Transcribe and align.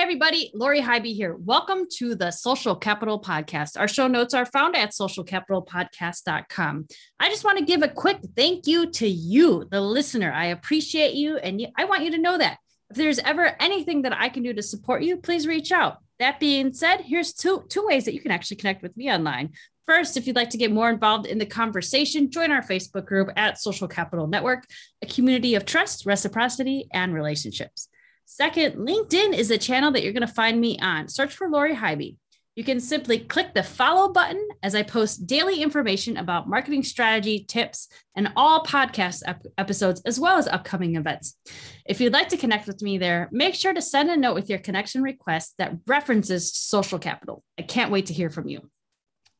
Hey, 0.00 0.04
everybody, 0.04 0.50
Lori 0.54 0.80
Highby 0.80 1.12
here. 1.12 1.36
Welcome 1.36 1.84
to 1.98 2.14
the 2.14 2.30
Social 2.30 2.74
Capital 2.74 3.20
Podcast. 3.20 3.78
Our 3.78 3.86
show 3.86 4.06
notes 4.06 4.32
are 4.32 4.46
found 4.46 4.74
at 4.74 4.92
socialcapitalpodcast.com. 4.92 6.86
I 7.20 7.28
just 7.28 7.44
want 7.44 7.58
to 7.58 7.64
give 7.66 7.82
a 7.82 7.88
quick 7.88 8.16
thank 8.34 8.66
you 8.66 8.90
to 8.92 9.06
you, 9.06 9.66
the 9.70 9.82
listener. 9.82 10.32
I 10.32 10.46
appreciate 10.46 11.12
you, 11.16 11.36
and 11.36 11.68
I 11.76 11.84
want 11.84 12.02
you 12.02 12.12
to 12.12 12.18
know 12.18 12.38
that. 12.38 12.56
If 12.88 12.96
there's 12.96 13.18
ever 13.18 13.54
anything 13.60 14.00
that 14.00 14.18
I 14.18 14.30
can 14.30 14.42
do 14.42 14.54
to 14.54 14.62
support 14.62 15.02
you, 15.02 15.18
please 15.18 15.46
reach 15.46 15.70
out. 15.70 15.98
That 16.18 16.40
being 16.40 16.72
said, 16.72 17.02
here's 17.02 17.34
two, 17.34 17.64
two 17.68 17.84
ways 17.84 18.06
that 18.06 18.14
you 18.14 18.22
can 18.22 18.30
actually 18.30 18.56
connect 18.56 18.80
with 18.82 18.96
me 18.96 19.12
online. 19.12 19.50
First, 19.86 20.16
if 20.16 20.26
you'd 20.26 20.34
like 20.34 20.48
to 20.50 20.58
get 20.58 20.72
more 20.72 20.88
involved 20.88 21.26
in 21.26 21.36
the 21.36 21.44
conversation, 21.44 22.30
join 22.30 22.52
our 22.52 22.62
Facebook 22.62 23.04
group 23.04 23.28
at 23.36 23.60
Social 23.60 23.86
Capital 23.86 24.28
Network, 24.28 24.64
a 25.02 25.06
community 25.06 25.56
of 25.56 25.66
trust, 25.66 26.06
reciprocity, 26.06 26.88
and 26.90 27.12
relationships. 27.12 27.90
Second, 28.32 28.76
LinkedIn 28.76 29.34
is 29.34 29.50
a 29.50 29.58
channel 29.58 29.90
that 29.90 30.04
you're 30.04 30.12
going 30.12 30.24
to 30.26 30.32
find 30.32 30.60
me 30.60 30.78
on. 30.80 31.08
Search 31.08 31.34
for 31.34 31.48
Lori 31.48 31.74
Highby. 31.74 32.16
You 32.54 32.62
can 32.62 32.78
simply 32.78 33.18
click 33.18 33.54
the 33.54 33.64
follow 33.64 34.12
button 34.12 34.40
as 34.62 34.76
I 34.76 34.84
post 34.84 35.26
daily 35.26 35.60
information 35.60 36.16
about 36.16 36.48
marketing 36.48 36.84
strategy, 36.84 37.44
tips, 37.48 37.88
and 38.14 38.32
all 38.36 38.62
podcast 38.62 39.24
ep- 39.26 39.44
episodes, 39.58 40.00
as 40.06 40.20
well 40.20 40.38
as 40.38 40.46
upcoming 40.46 40.94
events. 40.94 41.36
If 41.84 42.00
you'd 42.00 42.12
like 42.12 42.28
to 42.28 42.36
connect 42.36 42.68
with 42.68 42.82
me 42.82 42.98
there, 42.98 43.28
make 43.32 43.56
sure 43.56 43.74
to 43.74 43.82
send 43.82 44.10
a 44.10 44.16
note 44.16 44.34
with 44.34 44.48
your 44.48 44.60
connection 44.60 45.02
request 45.02 45.54
that 45.58 45.78
references 45.88 46.54
social 46.54 47.00
capital. 47.00 47.42
I 47.58 47.62
can't 47.62 47.90
wait 47.90 48.06
to 48.06 48.14
hear 48.14 48.30
from 48.30 48.46
you. 48.48 48.70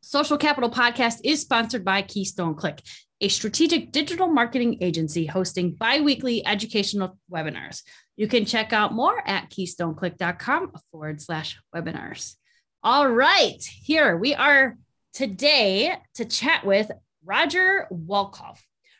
Social 0.02 0.36
Capital 0.36 0.70
Podcast 0.70 1.20
is 1.22 1.42
sponsored 1.42 1.84
by 1.84 2.02
Keystone 2.02 2.56
Click, 2.56 2.80
a 3.20 3.28
strategic 3.28 3.92
digital 3.92 4.28
marketing 4.28 4.78
agency 4.80 5.27
hosting 5.27 5.75
bi 5.75 6.00
weekly 6.00 6.44
educational 6.47 7.19
webinars. 7.30 7.82
You 8.20 8.28
can 8.28 8.44
check 8.44 8.74
out 8.74 8.92
more 8.92 9.26
at 9.26 9.48
keystoneclick.com 9.48 10.72
forward 10.92 11.22
slash 11.22 11.58
webinars. 11.74 12.36
All 12.82 13.08
right, 13.08 13.64
here 13.64 14.14
we 14.14 14.34
are 14.34 14.76
today 15.14 15.94
to 16.16 16.26
chat 16.26 16.66
with 16.66 16.91
Roger 17.24 17.86
Wolkoff. 17.91 18.58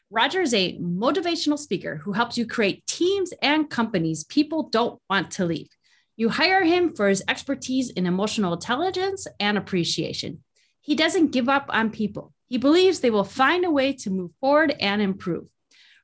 Roger 0.09 0.41
is 0.41 0.55
a 0.55 0.79
motivational 0.79 1.59
speaker 1.59 1.97
who 1.97 2.15
helps 2.15 2.39
you 2.39 2.47
create 2.47 2.87
teams 2.87 3.31
and 3.43 3.69
companies 3.69 4.25
people 4.25 4.71
don't 4.71 4.99
want 5.11 5.33
to 5.33 5.45
leave. 5.45 5.69
You 6.17 6.31
hire 6.31 6.65
him 6.65 6.97
for 6.97 7.07
his 7.07 7.23
expertise 7.29 7.91
in 7.91 8.07
emotional 8.07 8.55
intelligence 8.55 9.27
and 9.39 9.59
appreciation. 9.59 10.43
He 10.81 10.95
doesn't 10.95 11.33
give 11.33 11.51
up 11.51 11.67
on 11.69 11.91
people. 11.91 12.33
He 12.47 12.57
believes 12.57 13.01
they 13.01 13.11
will 13.11 13.25
find 13.25 13.67
a 13.67 13.71
way 13.71 13.93
to 13.93 14.09
move 14.09 14.31
forward 14.41 14.75
and 14.81 15.03
improve. 15.03 15.51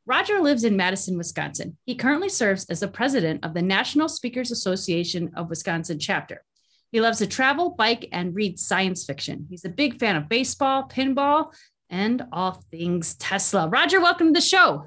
Roger 0.09 0.41
lives 0.41 0.63
in 0.63 0.77
Madison, 0.77 1.19
Wisconsin. 1.19 1.77
He 1.85 1.97
currently 1.97 2.29
serves 2.29 2.65
as 2.67 2.79
the 2.79 2.87
president 2.87 3.45
of 3.45 3.55
the 3.55 3.63
National 3.63 4.09
Speakers 4.09 4.53
Association 4.53 5.33
of 5.35 5.51
Wisconsin 5.51 5.99
chapter. 5.99 6.45
He 6.93 7.01
loves 7.01 7.19
to 7.19 7.27
travel, 7.27 7.71
bike, 7.71 8.09
and 8.13 8.33
read 8.33 8.61
science 8.61 9.05
fiction. 9.05 9.49
He's 9.51 9.65
a 9.65 9.69
big 9.69 9.99
fan 9.99 10.15
of 10.15 10.29
baseball, 10.29 10.85
pinball, 10.85 11.53
and 11.91 12.25
all 12.31 12.63
things 12.71 13.17
Tesla. 13.17 13.69
Roger, 13.69 14.01
welcome 14.01 14.29
to 14.29 14.39
the 14.39 14.41
show. 14.41 14.87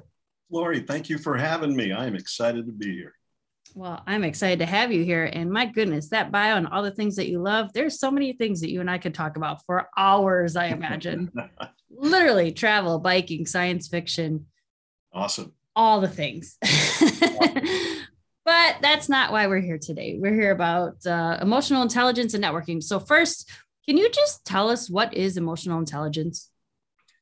Lori, 0.50 0.80
thank 0.80 1.10
you 1.10 1.18
for 1.18 1.36
having 1.36 1.76
me. 1.76 1.92
I 1.92 2.06
am 2.06 2.14
excited 2.14 2.64
to 2.64 2.72
be 2.72 2.94
here. 2.94 3.12
Well, 3.74 4.02
I'm 4.06 4.24
excited 4.24 4.60
to 4.60 4.66
have 4.66 4.90
you 4.90 5.04
here. 5.04 5.26
And 5.26 5.50
my 5.50 5.66
goodness, 5.66 6.08
that 6.08 6.32
bio 6.32 6.56
and 6.56 6.66
all 6.66 6.82
the 6.82 6.90
things 6.90 7.16
that 7.16 7.28
you 7.28 7.40
love, 7.42 7.74
there's 7.74 8.00
so 8.00 8.10
many 8.10 8.32
things 8.32 8.62
that 8.62 8.70
you 8.70 8.80
and 8.80 8.90
I 8.90 8.96
could 8.96 9.14
talk 9.14 9.36
about 9.36 9.64
for 9.66 9.86
hours, 9.98 10.56
I 10.56 10.68
imagine. 10.68 11.30
Literally 11.90 12.52
travel, 12.52 12.98
biking, 12.98 13.44
science 13.44 13.86
fiction, 13.86 14.46
Awesome. 15.12 15.52
All 15.74 16.00
the 16.00 16.08
things. 16.08 16.58
but 18.44 18.76
that's 18.82 19.08
not 19.08 19.32
why 19.32 19.46
we're 19.46 19.60
here 19.60 19.78
today. 19.78 20.18
We're 20.18 20.34
here 20.34 20.52
about 20.52 21.04
uh, 21.06 21.38
emotional 21.40 21.82
intelligence 21.82 22.34
and 22.34 22.42
networking. 22.42 22.82
So, 22.82 22.98
first, 22.98 23.48
can 23.88 23.96
you 23.96 24.10
just 24.10 24.44
tell 24.44 24.68
us 24.68 24.90
what 24.90 25.14
is 25.14 25.36
emotional 25.36 25.78
intelligence? 25.78 26.50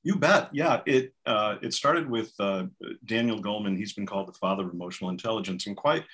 You 0.02 0.16
bet. 0.16 0.48
Yeah, 0.52 0.80
it 0.86 1.12
uh, 1.26 1.56
it 1.62 1.74
started 1.74 2.08
with 2.08 2.32
uh, 2.38 2.66
Daniel 3.04 3.42
Goleman. 3.42 3.76
He's 3.76 3.92
been 3.92 4.06
called 4.06 4.28
the 4.28 4.38
father 4.38 4.64
of 4.64 4.72
emotional 4.72 5.10
intelligence, 5.10 5.66
and 5.66 5.76
quite 5.76 6.04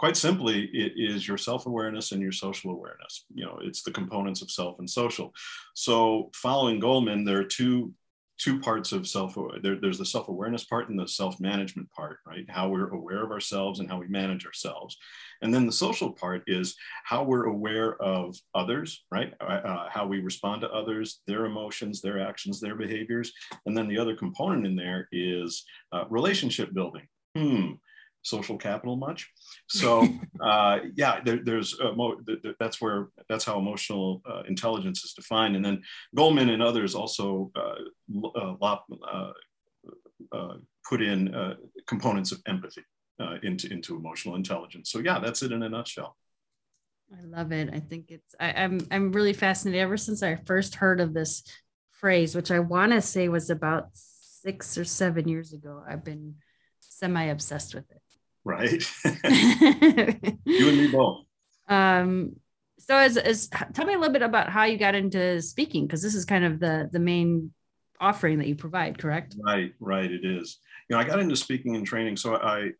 quite 0.00 0.16
simply, 0.16 0.64
it 0.72 0.94
is 0.96 1.28
your 1.28 1.36
self 1.36 1.66
awareness 1.66 2.12
and 2.12 2.22
your 2.22 2.32
social 2.32 2.70
awareness. 2.70 3.26
You 3.34 3.44
know, 3.44 3.58
it's 3.62 3.82
the 3.82 3.90
components 3.90 4.40
of 4.40 4.50
self 4.50 4.78
and 4.78 4.88
social. 4.88 5.34
So, 5.74 6.30
following 6.34 6.80
Goleman, 6.80 7.26
there 7.26 7.38
are 7.38 7.44
two 7.44 7.92
two 8.40 8.58
parts 8.58 8.92
of 8.92 9.06
self 9.06 9.36
there, 9.62 9.76
there's 9.76 9.98
the 9.98 10.04
self-awareness 10.04 10.64
part 10.64 10.88
and 10.88 10.98
the 10.98 11.06
self-management 11.06 11.90
part 11.92 12.18
right? 12.26 12.46
How 12.48 12.68
we're 12.68 12.88
aware 12.88 13.22
of 13.22 13.30
ourselves 13.30 13.80
and 13.80 13.88
how 13.88 13.98
we 13.98 14.08
manage 14.08 14.46
ourselves. 14.46 14.96
And 15.42 15.52
then 15.52 15.66
the 15.66 15.72
social 15.72 16.12
part 16.12 16.42
is 16.46 16.74
how 17.04 17.22
we're 17.22 17.46
aware 17.46 18.00
of 18.02 18.36
others 18.54 19.04
right? 19.10 19.34
Uh, 19.40 19.44
uh, 19.44 19.90
how 19.90 20.06
we 20.06 20.20
respond 20.20 20.62
to 20.62 20.70
others 20.70 21.20
their 21.26 21.44
emotions 21.44 22.00
their 22.00 22.20
actions 22.20 22.60
their 22.60 22.76
behaviors. 22.76 23.32
And 23.66 23.76
then 23.76 23.88
the 23.88 23.98
other 23.98 24.16
component 24.16 24.66
in 24.66 24.74
there 24.74 25.06
is 25.12 25.64
uh, 25.92 26.04
relationship 26.08 26.72
building. 26.72 27.06
Hmm 27.36 27.72
social 28.22 28.56
capital 28.56 28.96
much. 28.96 29.30
So 29.72 30.08
uh, 30.40 30.78
yeah, 30.96 31.20
there, 31.24 31.38
there's 31.44 31.78
uh, 31.78 31.92
mo- 31.92 32.20
that's 32.58 32.80
where 32.80 33.10
that's 33.28 33.44
how 33.44 33.56
emotional 33.56 34.20
uh, 34.28 34.42
intelligence 34.48 35.04
is 35.04 35.12
defined. 35.12 35.54
And 35.54 35.64
then 35.64 35.82
Goleman 36.16 36.50
and 36.50 36.60
others 36.60 36.96
also 36.96 37.52
uh, 37.54 37.74
uh, 38.34 39.32
uh, 40.32 40.54
put 40.88 41.02
in 41.02 41.56
components 41.86 42.32
of 42.32 42.42
empathy 42.48 42.82
into 43.44 43.72
into 43.72 43.96
emotional 43.96 44.34
intelligence. 44.34 44.90
So 44.90 44.98
yeah, 44.98 45.20
that's 45.20 45.42
it 45.44 45.52
in 45.52 45.62
a 45.62 45.68
nutshell. 45.68 46.16
I 47.16 47.22
love 47.24 47.52
it. 47.52 47.70
I 47.72 47.78
think 47.78 48.10
it's 48.10 48.34
I, 48.40 48.52
I'm 48.52 48.80
I'm 48.90 49.12
really 49.12 49.34
fascinated 49.34 49.80
ever 49.80 49.96
since 49.96 50.20
I 50.20 50.34
first 50.34 50.74
heard 50.74 51.00
of 51.00 51.14
this 51.14 51.44
phrase, 51.92 52.34
which 52.34 52.50
I 52.50 52.58
want 52.58 52.90
to 52.90 53.00
say 53.00 53.28
was 53.28 53.50
about 53.50 53.90
six 53.94 54.76
or 54.76 54.84
seven 54.84 55.28
years 55.28 55.52
ago. 55.52 55.84
I've 55.88 56.04
been 56.04 56.34
semi 56.80 57.26
obsessed 57.26 57.72
with 57.74 57.88
it 57.92 58.02
right? 58.44 58.84
you 59.04 60.68
and 60.68 60.78
me 60.78 60.86
both. 60.92 61.24
Um, 61.68 62.36
so 62.78 62.96
as, 62.96 63.16
as 63.16 63.48
tell 63.72 63.86
me 63.86 63.94
a 63.94 63.98
little 63.98 64.12
bit 64.12 64.22
about 64.22 64.48
how 64.48 64.64
you 64.64 64.78
got 64.78 64.94
into 64.94 65.40
speaking 65.42 65.86
because 65.86 66.02
this 66.02 66.14
is 66.14 66.24
kind 66.24 66.44
of 66.44 66.58
the 66.58 66.88
the 66.92 66.98
main 66.98 67.52
offering 68.00 68.38
that 68.38 68.48
you 68.48 68.56
provide 68.56 68.98
correct? 68.98 69.36
Right 69.44 69.72
right 69.80 70.10
it 70.10 70.24
is. 70.24 70.58
You 70.88 70.96
know 70.96 71.00
i 71.00 71.04
got 71.04 71.20
into 71.20 71.36
speaking 71.36 71.76
and 71.76 71.86
training 71.86 72.16
so 72.16 72.36
i 72.36 72.70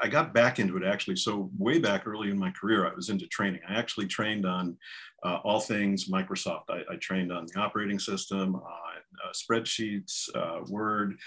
i 0.00 0.08
got 0.08 0.32
back 0.32 0.58
into 0.60 0.76
it 0.76 0.84
actually. 0.84 1.16
So 1.16 1.50
way 1.58 1.78
back 1.78 2.06
early 2.06 2.30
in 2.30 2.38
my 2.38 2.50
career 2.52 2.88
i 2.88 2.94
was 2.94 3.10
into 3.10 3.26
training. 3.26 3.60
I 3.68 3.74
actually 3.74 4.06
trained 4.06 4.46
on 4.46 4.76
uh, 5.24 5.40
all 5.44 5.60
things 5.60 6.08
microsoft. 6.08 6.70
I, 6.70 6.80
I, 6.90 6.96
trained 6.96 7.32
on 7.32 7.46
the 7.46 7.58
operating 7.58 7.98
system 7.98 8.54
on 8.54 8.62
uh, 8.62 9.32
spreadsheets 9.32 10.28
uh, 10.34 10.60
word 10.68 11.18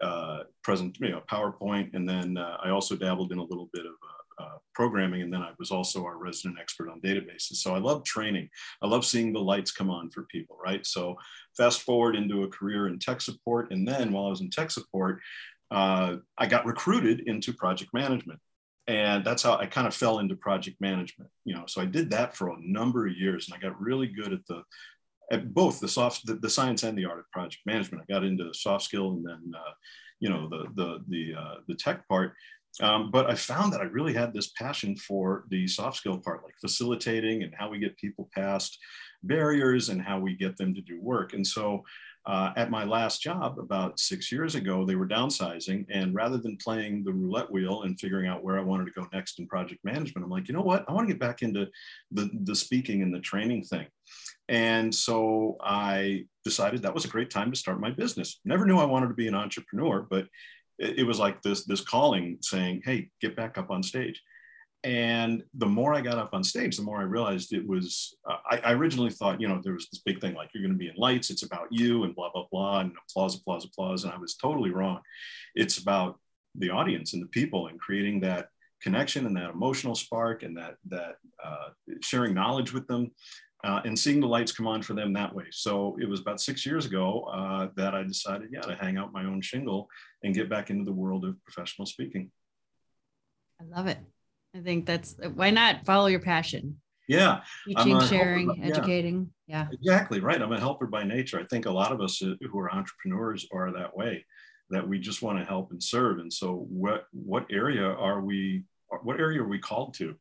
uh, 0.00 0.40
present, 0.62 0.96
you 1.00 1.10
know, 1.10 1.22
PowerPoint, 1.30 1.94
and 1.94 2.08
then 2.08 2.36
uh, 2.36 2.58
I 2.62 2.70
also 2.70 2.96
dabbled 2.96 3.32
in 3.32 3.38
a 3.38 3.44
little 3.44 3.68
bit 3.72 3.86
of 3.86 3.92
uh, 3.92 4.44
uh, 4.44 4.58
programming, 4.74 5.22
and 5.22 5.32
then 5.32 5.42
I 5.42 5.52
was 5.58 5.70
also 5.70 6.04
our 6.04 6.18
resident 6.18 6.58
expert 6.60 6.90
on 6.90 7.00
databases. 7.00 7.56
So 7.56 7.74
I 7.74 7.78
love 7.78 8.04
training. 8.04 8.48
I 8.82 8.86
love 8.86 9.04
seeing 9.04 9.32
the 9.32 9.40
lights 9.40 9.72
come 9.72 9.90
on 9.90 10.10
for 10.10 10.24
people, 10.24 10.58
right? 10.62 10.84
So 10.86 11.16
fast 11.56 11.82
forward 11.82 12.16
into 12.16 12.42
a 12.42 12.48
career 12.48 12.88
in 12.88 12.98
tech 12.98 13.20
support, 13.20 13.72
and 13.72 13.86
then 13.86 14.12
while 14.12 14.26
I 14.26 14.30
was 14.30 14.40
in 14.40 14.50
tech 14.50 14.70
support, 14.70 15.20
uh, 15.70 16.16
I 16.38 16.46
got 16.46 16.66
recruited 16.66 17.20
into 17.26 17.52
project 17.52 17.92
management 17.92 18.40
and 18.88 19.24
that's 19.24 19.42
how 19.42 19.56
I 19.56 19.66
kind 19.66 19.86
of 19.86 19.94
fell 19.94 20.20
into 20.20 20.36
project 20.36 20.80
management. 20.80 21.30
You 21.44 21.54
know, 21.54 21.64
so 21.66 21.80
I 21.80 21.86
did 21.86 22.10
that 22.10 22.36
for 22.36 22.50
a 22.50 22.56
number 22.60 23.06
of 23.06 23.16
years, 23.16 23.48
and 23.48 23.56
I 23.56 23.60
got 23.60 23.80
really 23.80 24.06
good 24.06 24.32
at 24.32 24.46
the 24.46 24.62
at 25.30 25.52
both 25.54 25.80
the 25.80 25.88
soft, 25.88 26.26
the, 26.26 26.34
the, 26.34 26.50
science 26.50 26.82
and 26.82 26.96
the 26.96 27.04
art 27.04 27.18
of 27.18 27.30
project 27.30 27.62
management. 27.66 28.04
I 28.08 28.12
got 28.12 28.24
into 28.24 28.44
the 28.44 28.54
soft 28.54 28.84
skill 28.84 29.12
and 29.12 29.26
then, 29.26 29.52
uh, 29.56 29.72
you 30.20 30.30
know, 30.30 30.48
the 30.48 30.66
the 30.74 30.98
the 31.08 31.34
uh, 31.38 31.54
the 31.68 31.74
tech 31.74 32.06
part. 32.08 32.32
Um, 32.80 33.10
but 33.10 33.30
I 33.30 33.34
found 33.34 33.72
that 33.72 33.80
I 33.80 33.84
really 33.84 34.12
had 34.12 34.34
this 34.34 34.52
passion 34.58 34.96
for 34.96 35.44
the 35.50 35.66
soft 35.66 35.96
skill 35.96 36.18
part, 36.18 36.44
like 36.44 36.54
facilitating 36.60 37.42
and 37.42 37.54
how 37.56 37.70
we 37.70 37.78
get 37.78 37.96
people 37.96 38.28
past 38.34 38.78
barriers 39.22 39.88
and 39.88 40.00
how 40.00 40.18
we 40.18 40.36
get 40.36 40.56
them 40.56 40.74
to 40.74 40.82
do 40.82 41.00
work. 41.00 41.32
And 41.32 41.46
so 41.46 41.84
uh, 42.26 42.52
at 42.56 42.70
my 42.70 42.84
last 42.84 43.22
job 43.22 43.58
about 43.58 44.00
six 44.00 44.32
years 44.32 44.56
ago, 44.56 44.84
they 44.84 44.96
were 44.96 45.06
downsizing. 45.06 45.86
And 45.90 46.14
rather 46.14 46.38
than 46.38 46.56
playing 46.56 47.04
the 47.04 47.12
roulette 47.12 47.50
wheel 47.50 47.82
and 47.82 47.98
figuring 47.98 48.28
out 48.28 48.42
where 48.42 48.58
I 48.58 48.62
wanted 48.62 48.86
to 48.86 49.00
go 49.00 49.06
next 49.12 49.38
in 49.38 49.46
project 49.46 49.84
management, 49.84 50.24
I'm 50.24 50.30
like, 50.30 50.48
you 50.48 50.54
know 50.54 50.60
what? 50.60 50.84
I 50.88 50.92
want 50.92 51.08
to 51.08 51.14
get 51.14 51.20
back 51.20 51.42
into 51.42 51.68
the, 52.10 52.28
the 52.42 52.54
speaking 52.54 53.02
and 53.02 53.14
the 53.14 53.20
training 53.20 53.62
thing. 53.64 53.86
And 54.48 54.94
so 54.94 55.56
I 55.60 56.26
decided 56.44 56.82
that 56.82 56.94
was 56.94 57.04
a 57.04 57.08
great 57.08 57.30
time 57.30 57.50
to 57.50 57.58
start 57.58 57.80
my 57.80 57.90
business. 57.90 58.40
Never 58.44 58.66
knew 58.66 58.78
I 58.78 58.84
wanted 58.84 59.08
to 59.08 59.14
be 59.14 59.28
an 59.28 59.34
entrepreneur, 59.34 60.06
but 60.08 60.26
it, 60.78 61.06
was 61.06 61.18
like 61.18 61.42
this, 61.42 61.64
this 61.64 61.80
calling 61.80 62.38
saying, 62.42 62.82
hey, 62.84 63.08
get 63.20 63.34
back 63.34 63.58
up 63.58 63.70
on 63.70 63.82
stage. 63.82 64.22
And 64.86 65.42
the 65.54 65.66
more 65.66 65.94
I 65.94 66.00
got 66.00 66.18
up 66.18 66.30
on 66.32 66.44
stage, 66.44 66.76
the 66.76 66.84
more 66.84 67.00
I 67.00 67.04
realized 67.04 67.52
it 67.52 67.66
was. 67.66 68.16
Uh, 68.28 68.36
I, 68.48 68.58
I, 68.58 68.72
originally 68.74 69.10
thought, 69.10 69.40
you 69.40 69.48
know, 69.48 69.60
there 69.60 69.72
was 69.72 69.88
this 69.90 70.00
big 70.04 70.20
thing 70.20 70.34
like 70.34 70.50
you're 70.54 70.62
going 70.62 70.74
to 70.74 70.78
be 70.78 70.88
in 70.88 70.94
lights, 70.96 71.28
it's 71.28 71.42
about 71.42 71.66
you, 71.72 72.04
and 72.04 72.14
blah 72.14 72.30
blah 72.32 72.46
blah, 72.52 72.80
and 72.80 72.92
applause, 73.08 73.36
applause, 73.36 73.64
applause. 73.64 74.04
And 74.04 74.12
I 74.12 74.18
was 74.18 74.36
totally 74.36 74.70
wrong. 74.70 75.00
It's 75.56 75.78
about 75.78 76.20
the 76.54 76.70
audience 76.70 77.14
and 77.14 77.22
the 77.22 77.26
people, 77.26 77.66
and 77.66 77.80
creating 77.80 78.20
that 78.20 78.48
connection 78.80 79.26
and 79.26 79.36
that 79.36 79.50
emotional 79.50 79.96
spark, 79.96 80.44
and 80.44 80.56
that 80.56 80.76
that 80.88 81.16
uh, 81.42 81.70
sharing 82.00 82.34
knowledge 82.34 82.72
with 82.72 82.86
them, 82.86 83.10
uh, 83.66 83.80
and 83.84 83.98
seeing 83.98 84.20
the 84.20 84.26
lights 84.28 84.52
come 84.52 84.68
on 84.68 84.80
for 84.80 84.94
them 84.94 85.12
that 85.12 85.34
way. 85.34 85.46
So 85.50 85.96
it 86.00 86.08
was 86.08 86.20
about 86.20 86.40
six 86.40 86.64
years 86.64 86.86
ago 86.86 87.22
uh, 87.24 87.68
that 87.74 87.94
I 87.94 88.04
decided, 88.04 88.50
yeah, 88.52 88.60
to 88.60 88.76
hang 88.76 88.96
out 88.96 89.12
my 89.12 89.24
own 89.24 89.40
shingle 89.40 89.88
and 90.22 90.32
get 90.32 90.48
back 90.48 90.70
into 90.70 90.84
the 90.84 90.92
world 90.92 91.24
of 91.24 91.42
professional 91.42 91.84
speaking. 91.84 92.30
I 93.60 93.64
love 93.64 93.88
it. 93.88 93.98
I 94.54 94.60
think 94.60 94.86
that's 94.86 95.16
why 95.34 95.50
not 95.50 95.84
follow 95.84 96.06
your 96.06 96.20
passion. 96.20 96.80
Yeah. 97.08 97.40
Teaching, 97.66 98.00
sharing, 98.02 98.48
by, 98.48 98.54
educating. 98.62 99.30
Yeah. 99.48 99.66
Exactly. 99.72 100.20
Right. 100.20 100.40
I'm 100.40 100.52
a 100.52 100.60
helper 100.60 100.86
by 100.86 101.02
nature. 101.02 101.40
I 101.40 101.44
think 101.44 101.66
a 101.66 101.70
lot 101.70 101.90
of 101.90 102.00
us 102.00 102.22
uh, 102.22 102.34
who 102.40 102.58
are 102.60 102.72
entrepreneurs 102.72 103.48
are 103.52 103.72
that 103.72 103.96
way, 103.96 104.24
that 104.70 104.86
we 104.86 105.00
just 105.00 105.22
want 105.22 105.38
to 105.40 105.44
help 105.44 105.72
and 105.72 105.82
serve. 105.82 106.18
And 106.18 106.32
so 106.32 106.66
what 106.68 107.06
what 107.12 107.46
area 107.50 107.86
are 107.86 108.20
we 108.20 108.64
what 109.02 109.18
area 109.18 109.42
are 109.42 109.48
we 109.48 109.58
called 109.58 109.94
to? 109.94 110.14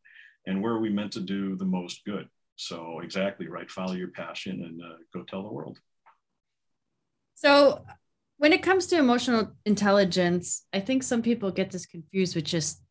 And 0.48 0.64
where 0.64 0.74
are 0.74 0.80
we 0.80 0.90
meant 0.90 1.14
to 1.14 1.22
do 1.22 1.56
the 1.56 1.66
most 1.66 2.04
good? 2.06 2.28
So 2.56 3.00
exactly 3.02 3.48
right. 3.48 3.70
Follow 3.70 3.94
your 3.94 4.10
passion 4.10 4.64
and 4.64 4.82
uh, 4.82 4.98
go 5.14 5.24
tell 5.24 5.44
the 5.44 5.52
world. 5.52 5.78
So 7.36 7.86
when 8.38 8.54
it 8.54 8.64
comes 8.64 8.88
to 8.88 8.98
emotional 8.98 9.52
intelligence, 9.66 10.66
I 10.74 10.80
think 10.80 11.04
some 11.04 11.22
people 11.22 11.52
get 11.52 11.72
this 11.72 11.86
confused 11.86 12.36
with 12.36 12.46
just 12.46 12.82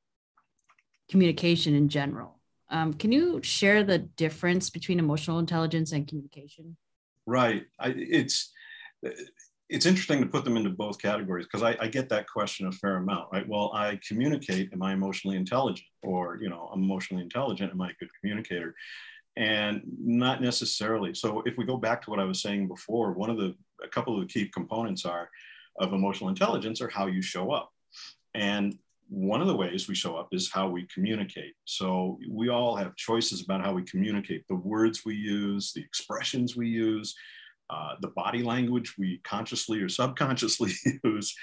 communication 1.10 1.74
in 1.74 1.88
general. 1.88 2.40
Um, 2.70 2.94
can 2.94 3.12
you 3.12 3.42
share 3.42 3.82
the 3.84 3.98
difference 3.98 4.70
between 4.70 4.98
emotional 4.98 5.38
intelligence 5.38 5.92
and 5.92 6.08
communication? 6.08 6.76
Right. 7.26 7.64
I, 7.78 7.94
it's 7.96 8.52
it's 9.68 9.86
interesting 9.86 10.20
to 10.20 10.26
put 10.26 10.44
them 10.44 10.56
into 10.56 10.70
both 10.70 11.00
categories 11.00 11.46
because 11.46 11.62
I, 11.62 11.76
I, 11.80 11.88
get 11.88 12.08
that 12.10 12.28
question 12.28 12.66
a 12.66 12.72
fair 12.72 12.96
amount, 12.96 13.28
right? 13.32 13.48
Well, 13.48 13.72
I 13.74 13.98
communicate. 14.06 14.70
Am 14.72 14.82
I 14.82 14.92
emotionally 14.92 15.36
intelligent? 15.36 15.86
Or 16.02 16.38
you 16.40 16.48
know, 16.50 16.70
I'm 16.72 16.82
emotionally 16.82 17.22
intelligent. 17.22 17.72
Am 17.72 17.80
I 17.80 17.90
a 17.90 17.94
good 17.98 18.08
communicator? 18.20 18.74
And 19.36 19.82
not 19.98 20.40
necessarily. 20.40 21.12
So 21.14 21.42
if 21.44 21.56
we 21.56 21.64
go 21.64 21.76
back 21.76 22.02
to 22.02 22.10
what 22.10 22.20
I 22.20 22.24
was 22.24 22.40
saying 22.40 22.68
before, 22.68 23.12
one 23.12 23.30
of 23.30 23.36
the 23.36 23.54
a 23.82 23.88
couple 23.88 24.14
of 24.14 24.20
the 24.20 24.32
key 24.32 24.48
components 24.48 25.04
are 25.04 25.28
of 25.80 25.92
emotional 25.92 26.30
intelligence 26.30 26.80
are 26.80 26.88
how 26.88 27.06
you 27.06 27.20
show 27.20 27.50
up. 27.50 27.72
And 28.34 28.78
one 29.08 29.40
of 29.40 29.46
the 29.46 29.56
ways 29.56 29.88
we 29.88 29.94
show 29.94 30.16
up 30.16 30.28
is 30.32 30.50
how 30.50 30.68
we 30.68 30.86
communicate. 30.92 31.54
So 31.64 32.18
we 32.28 32.48
all 32.48 32.76
have 32.76 32.96
choices 32.96 33.42
about 33.42 33.62
how 33.62 33.72
we 33.72 33.82
communicate, 33.82 34.46
the 34.48 34.54
words 34.54 35.04
we 35.04 35.14
use, 35.14 35.72
the 35.72 35.82
expressions 35.82 36.56
we 36.56 36.68
use, 36.68 37.14
uh, 37.70 37.94
the 38.00 38.08
body 38.08 38.42
language 38.42 38.94
we 38.98 39.18
consciously 39.24 39.80
or 39.80 39.88
subconsciously 39.88 40.72
use. 41.04 41.34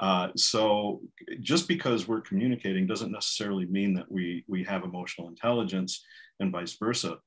Uh, 0.00 0.28
so 0.36 1.00
just 1.40 1.66
because 1.66 2.06
we're 2.06 2.20
communicating 2.20 2.86
doesn't 2.86 3.12
necessarily 3.12 3.66
mean 3.66 3.94
that 3.94 4.10
we 4.10 4.44
we 4.46 4.62
have 4.62 4.84
emotional 4.84 5.28
intelligence, 5.28 6.04
and 6.40 6.52
vice 6.52 6.76
versa. 6.78 7.18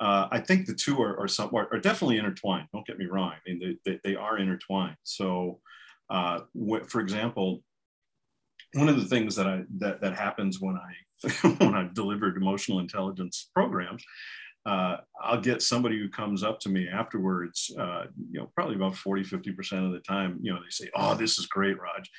Uh, 0.00 0.28
I 0.30 0.40
think 0.40 0.66
the 0.66 0.74
two 0.74 1.00
are 1.00 1.18
are, 1.20 1.28
some, 1.28 1.54
are, 1.54 1.78
definitely 1.78 2.18
intertwined. 2.18 2.66
Don't 2.72 2.86
get 2.86 2.98
me 2.98 3.06
wrong. 3.06 3.32
I 3.32 3.50
mean, 3.50 3.78
they, 3.84 3.92
they, 3.92 4.00
they 4.02 4.16
are 4.16 4.38
intertwined. 4.38 4.96
So, 5.04 5.60
uh, 6.10 6.40
for 6.88 7.00
example, 7.00 7.62
one 8.72 8.88
of 8.88 8.96
the 8.96 9.06
things 9.06 9.36
that 9.36 9.46
I 9.46 9.62
that 9.78 10.00
that 10.00 10.14
happens 10.14 10.60
when 10.60 10.76
I 10.76 11.48
when 11.58 11.74
I've 11.74 11.94
delivered 11.94 12.36
emotional 12.36 12.80
intelligence 12.80 13.50
programs, 13.54 14.04
uh, 14.66 14.96
I'll 15.22 15.40
get 15.40 15.62
somebody 15.62 15.98
who 15.98 16.08
comes 16.08 16.42
up 16.42 16.58
to 16.60 16.68
me 16.68 16.88
afterwards, 16.88 17.70
uh, 17.78 18.04
you 18.30 18.40
know, 18.40 18.50
probably 18.54 18.76
about 18.76 18.96
40, 18.96 19.22
50% 19.22 19.86
of 19.86 19.92
the 19.92 20.00
time, 20.00 20.38
you 20.40 20.52
know, 20.52 20.58
they 20.58 20.70
say, 20.70 20.90
Oh, 20.96 21.14
this 21.14 21.38
is 21.38 21.46
great, 21.46 21.76
Raj. 21.78 22.10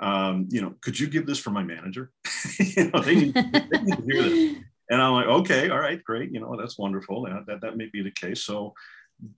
Um, 0.00 0.48
you 0.50 0.60
know, 0.60 0.74
could 0.82 0.98
you 0.98 1.06
give 1.06 1.26
this 1.26 1.38
for 1.38 1.50
my 1.50 1.62
manager? 1.62 2.10
you 2.58 2.90
know, 2.90 3.00
they 3.00 3.14
need, 3.14 3.34
they 3.34 3.80
need, 3.82 3.96
to 3.96 4.04
hear 4.06 4.22
this. 4.22 4.56
And 4.90 5.00
I'm 5.00 5.12
like, 5.12 5.26
okay, 5.26 5.70
all 5.70 5.78
right, 5.78 6.02
great. 6.04 6.32
You 6.32 6.40
know, 6.40 6.56
that's 6.58 6.78
wonderful. 6.78 7.24
That, 7.24 7.46
that, 7.46 7.60
that 7.62 7.76
may 7.76 7.88
be 7.92 8.02
the 8.02 8.10
case. 8.10 8.44
So 8.44 8.74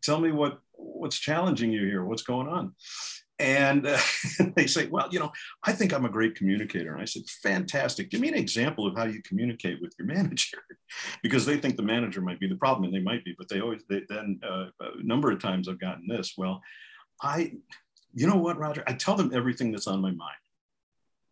tell 0.02 0.20
me 0.20 0.32
what, 0.32 0.58
what's 0.72 1.18
challenging 1.18 1.72
you 1.72 1.86
here? 1.86 2.04
What's 2.04 2.22
going 2.22 2.48
on? 2.48 2.74
And 3.38 3.86
uh, 3.86 3.98
they 4.56 4.66
say, 4.66 4.86
Well, 4.86 5.08
you 5.10 5.18
know, 5.18 5.30
I 5.62 5.72
think 5.72 5.92
I'm 5.92 6.06
a 6.06 6.10
great 6.10 6.34
communicator. 6.34 6.94
And 6.94 7.02
I 7.02 7.04
said, 7.04 7.22
Fantastic. 7.42 8.10
Give 8.10 8.20
me 8.20 8.28
an 8.28 8.34
example 8.34 8.86
of 8.86 8.96
how 8.96 9.04
you 9.04 9.22
communicate 9.22 9.80
with 9.80 9.94
your 9.98 10.06
manager. 10.14 10.58
because 11.22 11.44
they 11.44 11.58
think 11.58 11.76
the 11.76 11.82
manager 11.82 12.20
might 12.20 12.40
be 12.40 12.48
the 12.48 12.56
problem, 12.56 12.84
and 12.84 12.94
they 12.94 13.00
might 13.00 13.24
be, 13.24 13.34
but 13.36 13.48
they 13.48 13.60
always, 13.60 13.82
they, 13.88 14.02
then 14.08 14.40
uh, 14.42 14.66
a 14.80 15.02
number 15.02 15.30
of 15.30 15.40
times 15.40 15.68
I've 15.68 15.80
gotten 15.80 16.06
this. 16.08 16.34
Well, 16.38 16.62
I, 17.22 17.52
you 18.14 18.26
know 18.26 18.36
what, 18.36 18.58
Roger? 18.58 18.82
I 18.86 18.94
tell 18.94 19.16
them 19.16 19.32
everything 19.34 19.70
that's 19.70 19.86
on 19.86 20.00
my 20.00 20.12
mind. 20.12 20.36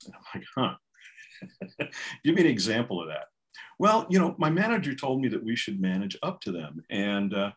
And 0.07 0.15
I'm 0.15 0.41
like, 0.41 0.47
Huh. 0.55 1.89
Give 2.25 2.35
me 2.35 2.43
an 2.43 2.49
example 2.49 3.01
of 3.03 3.09
that. 3.09 3.27
Well, 3.79 4.06
you 4.09 4.19
know, 4.19 4.35
my 4.38 4.50
manager 4.50 4.94
told 4.94 5.21
me 5.21 5.29
that 5.29 5.44
we 5.44 5.56
should 5.56 5.81
manage 5.81 6.17
up 6.23 6.41
to 6.43 6.53
them. 6.53 6.82
And, 6.91 7.35
uh, 7.35 7.53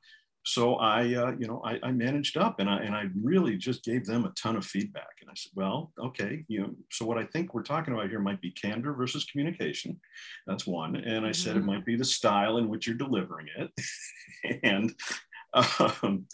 so 0.48 0.76
I, 0.76 1.14
uh, 1.14 1.34
you 1.38 1.46
know, 1.46 1.62
I, 1.66 1.78
I, 1.84 1.92
managed 1.92 2.38
up 2.38 2.62
and 2.62 2.70
I, 2.70 2.78
and 2.78 2.96
I 2.96 3.08
really 3.22 3.58
just 3.58 3.84
gave 3.84 4.06
them 4.06 4.24
a 4.24 4.30
ton 4.30 4.56
of 4.56 4.66
feedback. 4.66 5.18
And 5.20 5.30
I 5.30 5.34
said, 5.36 5.52
well, 5.56 5.92
okay, 6.00 6.46
you 6.48 6.62
know, 6.62 6.70
so 6.90 7.06
what 7.06 7.18
I 7.18 7.26
think 7.26 7.54
we're 7.54 7.64
talking 7.64 7.94
about 7.94 8.10
here 8.10 8.22
might 8.22 8.40
be 8.40 8.52
candor 8.52 8.94
versus 8.94 9.26
communication. 9.26 10.00
That's 10.46 10.66
one. 10.66 10.96
And 10.96 11.26
I 11.26 11.32
mm-hmm. 11.32 11.34
said 11.34 11.58
it 11.58 11.60
mm-hmm. 11.60 11.68
might 11.68 11.86
be 11.86 11.98
the 11.98 12.06
style 12.06 12.60
in 12.60 12.70
which 12.70 12.88
you're 12.88 12.96
delivering 12.96 13.48
it. 13.58 14.60
and, 14.64 14.96
um, 15.54 16.28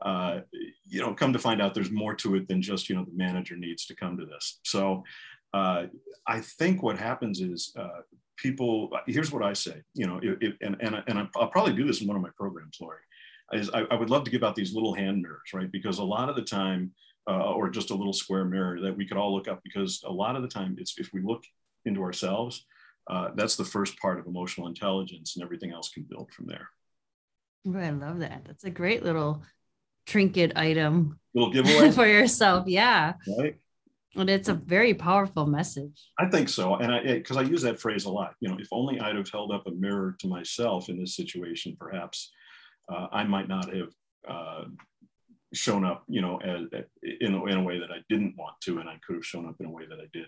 uh, 0.00 0.40
you 0.86 1.02
know, 1.02 1.12
come 1.12 1.34
to 1.34 1.38
find 1.38 1.60
out 1.60 1.74
there's 1.74 1.90
more 1.90 2.14
to 2.14 2.36
it 2.36 2.48
than 2.48 2.62
just, 2.62 2.88
you 2.88 2.96
know, 2.96 3.04
the 3.04 3.16
manager 3.16 3.54
needs 3.54 3.84
to 3.86 3.94
come 3.94 4.16
to 4.16 4.24
this. 4.24 4.60
So 4.62 5.04
uh, 5.52 5.86
I 6.26 6.40
think 6.40 6.82
what 6.82 6.98
happens 6.98 7.40
is 7.40 7.74
uh, 7.78 8.00
people, 8.38 8.90
here's 9.06 9.30
what 9.30 9.42
I 9.42 9.52
say, 9.52 9.82
you 9.94 10.06
know, 10.06 10.18
if, 10.22 10.38
if, 10.40 10.54
and, 10.62 10.76
and, 10.80 11.02
and 11.06 11.28
I'll 11.36 11.48
probably 11.48 11.74
do 11.74 11.86
this 11.86 12.00
in 12.00 12.06
one 12.06 12.16
of 12.16 12.22
my 12.22 12.30
programs, 12.36 12.78
Lori 12.80 13.00
is 13.52 13.70
I, 13.70 13.80
I, 13.90 13.94
would 13.94 14.10
love 14.10 14.24
to 14.24 14.30
give 14.30 14.44
out 14.44 14.54
these 14.54 14.74
little 14.74 14.94
hand 14.94 15.22
mirrors, 15.22 15.52
right? 15.54 15.70
Because 15.70 15.98
a 15.98 16.04
lot 16.04 16.28
of 16.28 16.36
the 16.36 16.42
time, 16.42 16.92
uh, 17.28 17.52
or 17.52 17.68
just 17.68 17.90
a 17.90 17.94
little 17.94 18.12
square 18.12 18.44
mirror 18.44 18.80
that 18.80 18.96
we 18.96 19.06
could 19.06 19.16
all 19.16 19.34
look 19.34 19.48
up, 19.48 19.60
because 19.62 20.02
a 20.06 20.12
lot 20.12 20.36
of 20.36 20.42
the 20.42 20.48
time, 20.48 20.76
it's 20.78 20.98
if 20.98 21.10
we 21.12 21.20
look 21.22 21.44
into 21.84 22.02
ourselves, 22.02 22.66
uh, 23.08 23.30
that's 23.34 23.56
the 23.56 23.64
first 23.64 23.98
part 23.98 24.18
of 24.18 24.26
emotional 24.26 24.66
intelligence, 24.66 25.36
and 25.36 25.44
everything 25.44 25.72
else 25.72 25.90
can 25.90 26.04
build 26.04 26.30
from 26.32 26.46
there. 26.46 26.68
I 27.74 27.90
love 27.90 28.20
that. 28.20 28.42
That's 28.46 28.64
a 28.64 28.70
great 28.70 29.02
little 29.02 29.42
trinket 30.06 30.52
item. 30.56 31.18
Little 31.34 31.52
giveaway 31.52 31.90
for 31.90 32.06
yourself, 32.06 32.66
yeah. 32.66 33.14
Right. 33.38 33.56
And 34.18 34.28
it's 34.28 34.48
a 34.48 34.54
very 34.54 34.94
powerful 34.94 35.46
message. 35.46 36.10
I 36.18 36.26
think 36.26 36.48
so, 36.48 36.76
and 36.76 36.92
I 36.92 37.02
because 37.02 37.36
I 37.36 37.42
use 37.42 37.62
that 37.62 37.80
phrase 37.80 38.04
a 38.04 38.10
lot. 38.10 38.34
You 38.40 38.48
know, 38.48 38.56
if 38.58 38.68
only 38.72 38.98
I'd 39.00 39.16
have 39.16 39.30
held 39.30 39.52
up 39.52 39.66
a 39.66 39.70
mirror 39.70 40.16
to 40.20 40.28
myself 40.28 40.88
in 40.88 40.98
this 40.98 41.16
situation, 41.16 41.76
perhaps 41.78 42.30
uh, 42.92 43.06
I 43.12 43.24
might 43.24 43.48
not 43.48 43.72
have 43.74 43.92
uh, 44.28 44.64
shown 45.54 45.84
up, 45.84 46.04
you 46.08 46.20
know, 46.20 46.38
as, 46.38 46.66
in, 47.20 47.34
a, 47.34 47.44
in 47.46 47.56
a 47.58 47.62
way 47.62 47.78
that 47.78 47.90
I 47.90 47.98
didn't 48.08 48.36
want 48.36 48.60
to, 48.62 48.78
and 48.78 48.88
I 48.88 48.98
could 49.06 49.16
have 49.16 49.24
shown 49.24 49.48
up 49.48 49.56
in 49.60 49.66
a 49.66 49.70
way 49.70 49.84
that 49.88 49.98
I 49.98 50.08
did. 50.12 50.26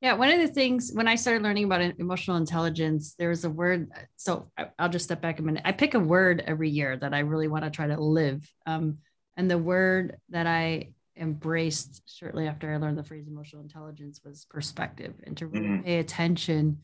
Yeah, 0.00 0.12
one 0.12 0.30
of 0.30 0.38
the 0.38 0.48
things 0.48 0.92
when 0.94 1.08
I 1.08 1.16
started 1.16 1.42
learning 1.42 1.64
about 1.64 1.80
emotional 1.98 2.36
intelligence, 2.36 3.14
there 3.18 3.30
was 3.30 3.44
a 3.44 3.50
word. 3.50 3.90
So 4.16 4.50
I'll 4.78 4.88
just 4.88 5.06
step 5.06 5.20
back 5.20 5.40
a 5.40 5.42
minute. 5.42 5.62
I 5.64 5.72
pick 5.72 5.94
a 5.94 6.00
word 6.00 6.44
every 6.46 6.70
year 6.70 6.96
that 6.96 7.12
I 7.12 7.20
really 7.20 7.48
want 7.48 7.64
to 7.64 7.70
try 7.70 7.88
to 7.88 8.00
live. 8.00 8.48
Um, 8.64 8.98
and 9.36 9.50
the 9.50 9.58
word 9.58 10.16
that 10.30 10.46
I 10.46 10.90
embraced 11.18 12.02
shortly 12.06 12.46
after 12.46 12.72
I 12.72 12.76
learned 12.76 12.98
the 12.98 13.04
phrase 13.04 13.26
emotional 13.28 13.62
intelligence 13.62 14.20
was 14.24 14.46
perspective 14.48 15.14
and 15.24 15.36
to 15.38 15.46
really 15.46 15.66
mm-hmm. 15.66 15.82
pay 15.82 15.98
attention 15.98 16.78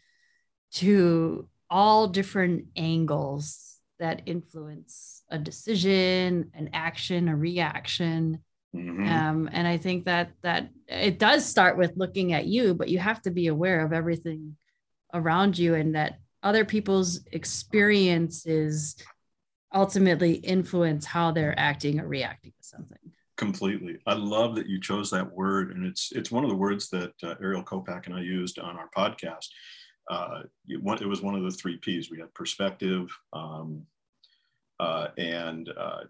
to 0.74 1.48
all 1.70 2.08
different 2.08 2.66
angles 2.76 3.78
that 3.98 4.22
influence 4.26 5.22
a 5.30 5.38
decision, 5.38 6.50
an 6.54 6.70
action, 6.72 7.28
a 7.28 7.36
reaction. 7.36 8.38
Mm-hmm. 8.74 9.08
Um, 9.08 9.48
and 9.52 9.66
I 9.68 9.76
think 9.76 10.04
that 10.06 10.32
that 10.42 10.70
it 10.88 11.18
does 11.18 11.46
start 11.46 11.78
with 11.78 11.92
looking 11.96 12.32
at 12.32 12.46
you, 12.46 12.74
but 12.74 12.88
you 12.88 12.98
have 12.98 13.22
to 13.22 13.30
be 13.30 13.46
aware 13.46 13.84
of 13.84 13.92
everything 13.92 14.56
around 15.12 15.56
you 15.56 15.74
and 15.74 15.94
that 15.94 16.18
other 16.42 16.64
people's 16.64 17.20
experiences 17.32 18.96
ultimately 19.72 20.34
influence 20.34 21.04
how 21.04 21.30
they're 21.30 21.58
acting 21.58 22.00
or 22.00 22.06
reacting 22.06 22.52
to 22.52 22.68
something 22.68 22.98
completely 23.36 23.98
i 24.06 24.14
love 24.14 24.54
that 24.54 24.68
you 24.68 24.80
chose 24.80 25.10
that 25.10 25.32
word 25.32 25.74
and 25.74 25.84
it's 25.84 26.12
it's 26.12 26.30
one 26.30 26.44
of 26.44 26.50
the 26.50 26.56
words 26.56 26.88
that 26.88 27.12
uh, 27.24 27.34
ariel 27.42 27.64
kopak 27.64 28.06
and 28.06 28.14
i 28.14 28.20
used 28.20 28.58
on 28.58 28.76
our 28.76 28.88
podcast 28.96 29.48
uh, 30.10 30.42
it, 30.68 30.80
it, 31.00 31.06
was 31.06 31.22
one 31.22 31.34
of 31.34 31.42
the 31.42 31.50
three 31.50 31.78
P's. 31.78 32.10
We 32.10 32.18
had 32.18 32.32
perspective, 32.34 33.08
um, 33.32 33.86
Uh, 34.80 35.08
and 35.16 35.68
uh, 35.68 36.00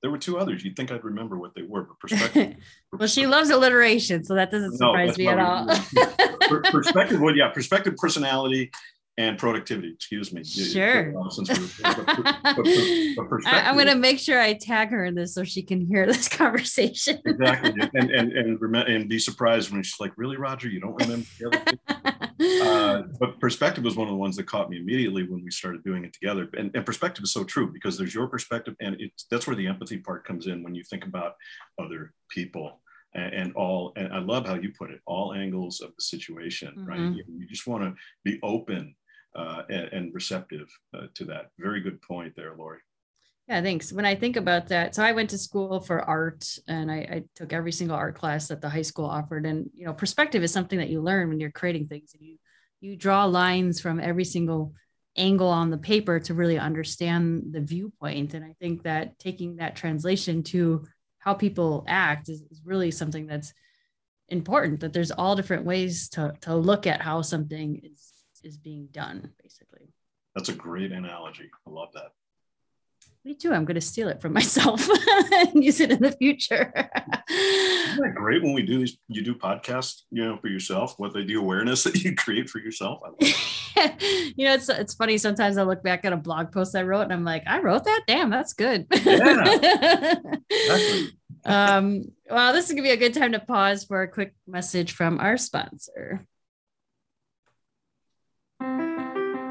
there 0.00 0.10
were 0.10 0.18
two 0.18 0.38
others. 0.38 0.64
You'd 0.64 0.76
think 0.76 0.90
I'd 0.90 1.04
remember 1.04 1.38
what 1.38 1.54
they 1.54 1.62
were, 1.62 1.82
but 1.82 2.00
perspective. 2.00 2.56
well, 2.92 3.06
she 3.06 3.26
loves 3.26 3.50
alliteration, 3.50 4.24
so 4.24 4.34
that 4.34 4.50
doesn't 4.50 4.76
surprise 4.76 5.18
no, 5.18 5.24
me 5.24 5.28
at 5.28 5.38
all. 5.38 5.66
perspective, 6.72 7.20
well, 7.20 7.36
yeah, 7.36 7.50
perspective, 7.50 7.96
personality, 7.96 8.70
and 9.16 9.38
productivity. 9.38 9.92
Excuse 9.92 10.32
me. 10.32 10.42
Sure. 10.44 11.14
Since 11.30 11.48
but, 11.82 12.06
but, 12.06 12.16
but 13.16 13.46
I, 13.46 13.68
am 13.68 13.74
going 13.74 13.86
to 13.86 13.94
make 13.94 14.18
sure 14.18 14.40
I 14.40 14.54
tag 14.54 14.90
her 14.90 15.04
in 15.04 15.14
this 15.14 15.34
so 15.34 15.44
she 15.44 15.62
can 15.62 15.80
hear 15.80 16.06
this 16.06 16.28
conversation. 16.36 17.20
exactly, 17.24 17.72
and 17.94 18.10
and 18.10 18.32
and 18.32 18.76
and 18.76 19.08
be 19.08 19.18
surprised 19.18 19.70
when 19.70 19.82
she's 19.82 20.00
like, 20.00 20.12
"Really, 20.16 20.36
Roger? 20.36 20.68
You 20.68 20.80
don't 20.80 20.94
remember 20.94 21.26
the 21.38 21.46
other?" 21.46 22.62
uh, 22.64 23.02
but 23.20 23.38
perspective 23.38 23.84
was 23.84 23.96
one 23.96 24.08
of 24.08 24.12
the 24.12 24.18
ones 24.18 24.36
that 24.36 24.46
caught 24.46 24.68
me 24.68 24.78
immediately 24.78 25.22
when 25.22 25.44
we 25.44 25.50
started 25.50 25.84
doing 25.84 26.04
it 26.04 26.12
together. 26.12 26.48
And, 26.56 26.70
and 26.74 26.84
perspective 26.84 27.22
is 27.22 27.32
so 27.32 27.44
true 27.44 27.72
because 27.72 27.96
there's 27.96 28.14
your 28.14 28.26
perspective, 28.26 28.74
and 28.80 28.96
it's 28.98 29.26
that's 29.30 29.46
where 29.46 29.56
the 29.56 29.68
empathy 29.68 29.98
part 29.98 30.26
comes 30.26 30.46
in 30.46 30.62
when 30.62 30.74
you 30.74 30.82
think 30.82 31.04
about 31.04 31.34
other 31.78 32.12
people 32.28 32.80
and, 33.16 33.54
all 33.54 33.92
and 33.96 34.12
i 34.12 34.18
love 34.18 34.44
how 34.44 34.54
you 34.54 34.72
put 34.76 34.90
it 34.90 35.00
all 35.06 35.34
angles 35.34 35.80
of 35.80 35.94
the 35.94 36.02
situation 36.02 36.74
mm-hmm. 36.76 36.86
right 36.86 36.98
you, 36.98 37.22
you, 37.28 37.46
just 37.46 37.64
want 37.66 37.84
to 37.84 37.94
be 38.24 38.40
open 38.42 38.94
uh, 39.34 39.62
and, 39.68 39.92
and, 39.92 40.14
receptive 40.14 40.68
uh, 40.96 41.06
to 41.14 41.24
that. 41.24 41.50
Very 41.58 41.80
good 41.80 42.00
point 42.02 42.34
there, 42.36 42.54
Lori. 42.56 42.78
Yeah, 43.48 43.60
thanks. 43.60 43.92
When 43.92 44.06
I 44.06 44.14
think 44.14 44.36
about 44.36 44.68
that, 44.68 44.94
so 44.94 45.02
I 45.02 45.12
went 45.12 45.30
to 45.30 45.38
school 45.38 45.80
for 45.80 46.00
art 46.00 46.46
and 46.66 46.90
I, 46.90 46.96
I, 46.96 47.22
took 47.34 47.52
every 47.52 47.72
single 47.72 47.96
art 47.96 48.14
class 48.14 48.48
that 48.48 48.62
the 48.62 48.70
high 48.70 48.82
school 48.82 49.04
offered. 49.04 49.44
And 49.44 49.68
you 49.74 49.84
know, 49.84 49.92
perspective 49.92 50.42
is 50.42 50.52
something 50.52 50.78
that 50.78 50.88
you 50.88 51.02
learn 51.02 51.28
when 51.28 51.40
you're 51.40 51.50
creating 51.50 51.88
things 51.88 52.14
and 52.14 52.26
you 52.26 52.38
you 52.80 52.96
draw 52.96 53.24
lines 53.24 53.80
from 53.80 53.98
every 53.98 54.24
single 54.24 54.74
angle 55.16 55.48
on 55.48 55.70
the 55.70 55.78
paper 55.78 56.20
to 56.20 56.34
really 56.34 56.58
understand 56.58 57.44
the 57.52 57.60
viewpoint. 57.60 58.34
And 58.34 58.44
I 58.44 58.54
think 58.60 58.82
that 58.82 59.18
taking 59.18 59.56
that 59.56 59.76
translation 59.76 60.42
to 60.44 60.84
how 61.18 61.34
people 61.34 61.84
act 61.88 62.28
is, 62.28 62.42
is 62.50 62.62
really 62.64 62.90
something 62.90 63.26
that's 63.26 63.52
important, 64.28 64.80
that 64.80 64.92
there's 64.92 65.10
all 65.10 65.36
different 65.36 65.64
ways 65.64 66.08
to, 66.10 66.34
to 66.42 66.54
look 66.54 66.86
at 66.86 67.00
how 67.00 67.22
something 67.22 67.80
is 67.82 68.12
is 68.44 68.56
being 68.56 68.88
done 68.92 69.32
basically. 69.42 69.92
That's 70.34 70.48
a 70.48 70.54
great 70.54 70.92
analogy. 70.92 71.50
I 71.66 71.70
love 71.70 71.90
that. 71.94 72.12
Me 73.24 73.34
too. 73.34 73.54
I'm 73.54 73.64
going 73.64 73.76
to 73.76 73.80
steal 73.80 74.08
it 74.08 74.20
from 74.20 74.32
myself 74.40 74.86
and 75.32 75.64
use 75.64 75.80
it 75.80 75.90
in 75.90 76.02
the 76.02 76.12
future. 76.12 76.72
Isn't 77.30 78.00
that 78.02 78.14
great 78.14 78.42
when 78.42 78.52
we 78.52 78.62
do 78.62 78.78
these 78.78 78.98
you 79.08 79.22
do 79.22 79.34
podcasts 79.34 80.02
you 80.10 80.24
know 80.24 80.36
for 80.36 80.48
yourself? 80.48 80.94
What 80.98 81.14
they 81.14 81.24
do 81.24 81.40
awareness 81.40 81.84
that 81.84 82.02
you 82.02 82.14
create 82.14 82.50
for 82.50 82.58
yourself? 82.58 83.00
You 83.76 84.46
know 84.46 84.54
it's 84.54 84.68
it's 84.68 84.94
funny 84.94 85.18
sometimes 85.18 85.58
i 85.58 85.64
look 85.64 85.82
back 85.82 86.04
at 86.04 86.12
a 86.12 86.16
blog 86.16 86.52
post 86.52 86.76
i 86.76 86.82
wrote 86.82 87.02
and 87.02 87.12
i'm 87.12 87.24
like 87.24 87.42
i 87.46 87.58
wrote 87.58 87.84
that? 87.84 88.02
Damn 88.06 88.30
that's 88.30 88.52
good. 88.52 88.86
Yeah 88.92 90.14
exactly. 90.48 91.12
um 91.44 92.04
well 92.30 92.52
this 92.52 92.66
is 92.66 92.70
gonna 92.70 92.82
be 92.82 92.92
a 92.92 92.96
good 92.96 93.14
time 93.14 93.32
to 93.32 93.40
pause 93.40 93.84
for 93.84 94.02
a 94.02 94.08
quick 94.08 94.32
message 94.46 94.92
from 94.92 95.18
our 95.18 95.36
sponsor 95.36 96.24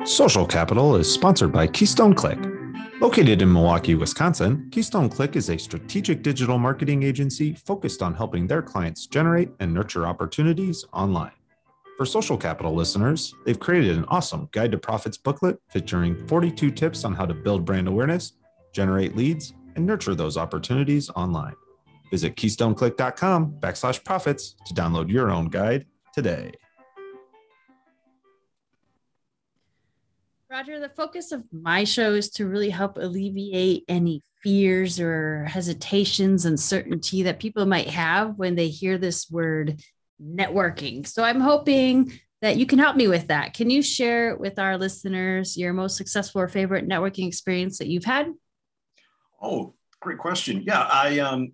Social 0.06 0.46
Capital 0.46 0.98
is 0.98 1.12
sponsored 1.12 1.54
by 1.54 1.66
Keystone 1.66 2.14
Click. 2.14 2.38
Located 3.00 3.42
in 3.42 3.52
Milwaukee, 3.52 3.96
Wisconsin, 3.96 4.68
Keystone 4.70 5.08
Click 5.08 5.38
is 5.38 5.50
a 5.50 5.58
strategic 5.58 6.22
digital 6.22 6.58
marketing 6.58 7.04
agency 7.04 7.54
focused 7.54 8.02
on 8.02 8.14
helping 8.14 8.46
their 8.46 8.62
clients 8.62 9.08
generate 9.08 9.52
and 9.62 9.74
nurture 9.74 10.06
opportunities 10.06 10.84
online. 10.92 11.32
For 11.96 12.06
Social 12.06 12.36
Capital 12.36 12.76
listeners, 12.76 13.34
they've 13.46 13.60
created 13.60 13.98
an 13.98 14.04
awesome 14.10 14.50
Guide 14.52 14.74
to 14.74 14.78
Profits 14.78 15.18
booklet 15.18 15.58
featuring 15.70 16.28
42 16.28 16.72
tips 16.72 17.06
on 17.06 17.14
how 17.14 17.26
to 17.26 17.34
build 17.34 17.64
brand 17.64 17.88
awareness, 17.88 18.34
generate 18.74 19.16
leads, 19.16 19.54
and 19.78 19.86
nurture 19.86 20.16
those 20.16 20.36
opportunities 20.36 21.10
online. 21.12 21.56
Visit 22.12 22.36
keystoneclick.com 22.36 23.54
backslash 23.62 24.04
profits 24.04 24.56
to 24.66 24.74
download 24.74 25.10
your 25.10 25.32
own 25.32 25.48
guide 25.48 25.86
today. 26.14 26.52
Roger, 30.54 30.80
the 30.80 30.90
focus 30.90 31.32
of 31.32 31.44
my 31.52 31.84
show 31.84 32.14
is 32.14 32.30
to 32.30 32.48
really 32.48 32.70
help 32.70 33.00
alleviate 33.00 33.86
any 33.88 34.22
fears 34.44 35.00
or 35.00 35.46
hesitations, 35.46 36.46
and 36.46 36.54
uncertainty 36.54 37.24
that 37.24 37.40
people 37.40 37.66
might 37.66 37.88
have 37.88 38.38
when 38.38 38.54
they 38.54 38.68
hear 38.68 39.00
this 39.00 39.32
word 39.32 39.82
networking. 40.22 41.08
So 41.08 41.24
I'm 41.24 41.40
hoping 41.40 42.20
that 42.44 42.58
you 42.58 42.68
can 42.68 42.78
help 42.78 42.96
me 42.96 43.08
with 43.08 43.30
that. 43.30 43.56
Can 43.56 43.72
you 43.72 43.82
share 43.82 44.36
with 44.36 44.60
our 44.60 44.78
listeners 44.78 45.58
your 45.58 45.74
most 45.74 45.98
successful 45.98 46.42
or 46.42 46.48
favorite 46.48 46.88
networking 46.88 47.28
experience 47.28 47.80
that 47.80 47.88
you've 47.88 48.06
had? 48.06 48.32
Oh, 49.42 49.74
great 50.02 50.20
question. 50.20 50.62
Yeah, 50.68 50.82
I 50.82 51.18
um, 51.18 51.54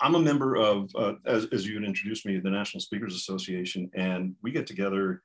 I'm 0.00 0.14
a 0.14 0.20
member 0.20 0.54
of, 0.54 0.88
uh, 0.94 1.14
as, 1.26 1.46
as 1.46 1.66
you 1.66 1.74
had 1.74 1.84
introduced 1.84 2.26
me, 2.26 2.38
the 2.38 2.50
National 2.50 2.80
Speakers 2.80 3.16
Association, 3.16 3.90
and 3.92 4.36
we 4.40 4.52
get 4.52 4.68
together 4.68 5.24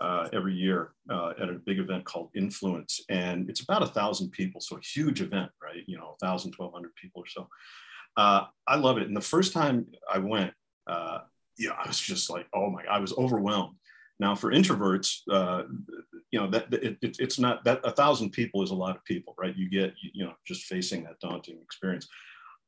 uh, 0.00 0.28
every 0.32 0.54
year 0.54 0.92
uh, 1.10 1.32
at 1.40 1.48
a 1.48 1.54
big 1.54 1.78
event 1.78 2.04
called 2.04 2.30
Influence. 2.34 3.00
And 3.08 3.48
it's 3.50 3.60
about 3.60 3.82
a 3.82 3.86
thousand 3.86 4.30
people, 4.30 4.60
so 4.60 4.76
a 4.76 4.80
huge 4.80 5.20
event, 5.20 5.50
right? 5.62 5.82
You 5.86 5.98
know, 5.98 6.16
1,000, 6.20 6.54
1,200 6.56 6.94
people 6.94 7.22
or 7.22 7.26
so. 7.26 7.48
Uh, 8.16 8.46
I 8.66 8.76
love 8.76 8.98
it. 8.98 9.06
And 9.06 9.16
the 9.16 9.20
first 9.20 9.52
time 9.52 9.86
I 10.10 10.18
went, 10.18 10.52
uh, 10.86 11.20
yeah, 11.58 11.72
I 11.72 11.86
was 11.86 12.00
just 12.00 12.30
like, 12.30 12.46
oh 12.54 12.70
my, 12.70 12.84
I 12.90 12.98
was 12.98 13.12
overwhelmed. 13.12 13.76
Now 14.18 14.34
for 14.34 14.52
introverts, 14.52 15.20
uh, 15.30 15.64
you 16.30 16.40
know, 16.40 16.50
that 16.50 16.72
it, 16.72 16.98
it, 17.00 17.16
it's 17.18 17.38
not 17.38 17.64
that 17.64 17.80
a 17.84 17.90
thousand 17.90 18.30
people 18.30 18.62
is 18.62 18.70
a 18.70 18.74
lot 18.74 18.96
of 18.96 19.04
people, 19.04 19.34
right? 19.38 19.56
You 19.56 19.70
get, 19.70 19.94
you 20.00 20.24
know, 20.24 20.34
just 20.46 20.64
facing 20.64 21.04
that 21.04 21.18
daunting 21.20 21.58
experience. 21.62 22.06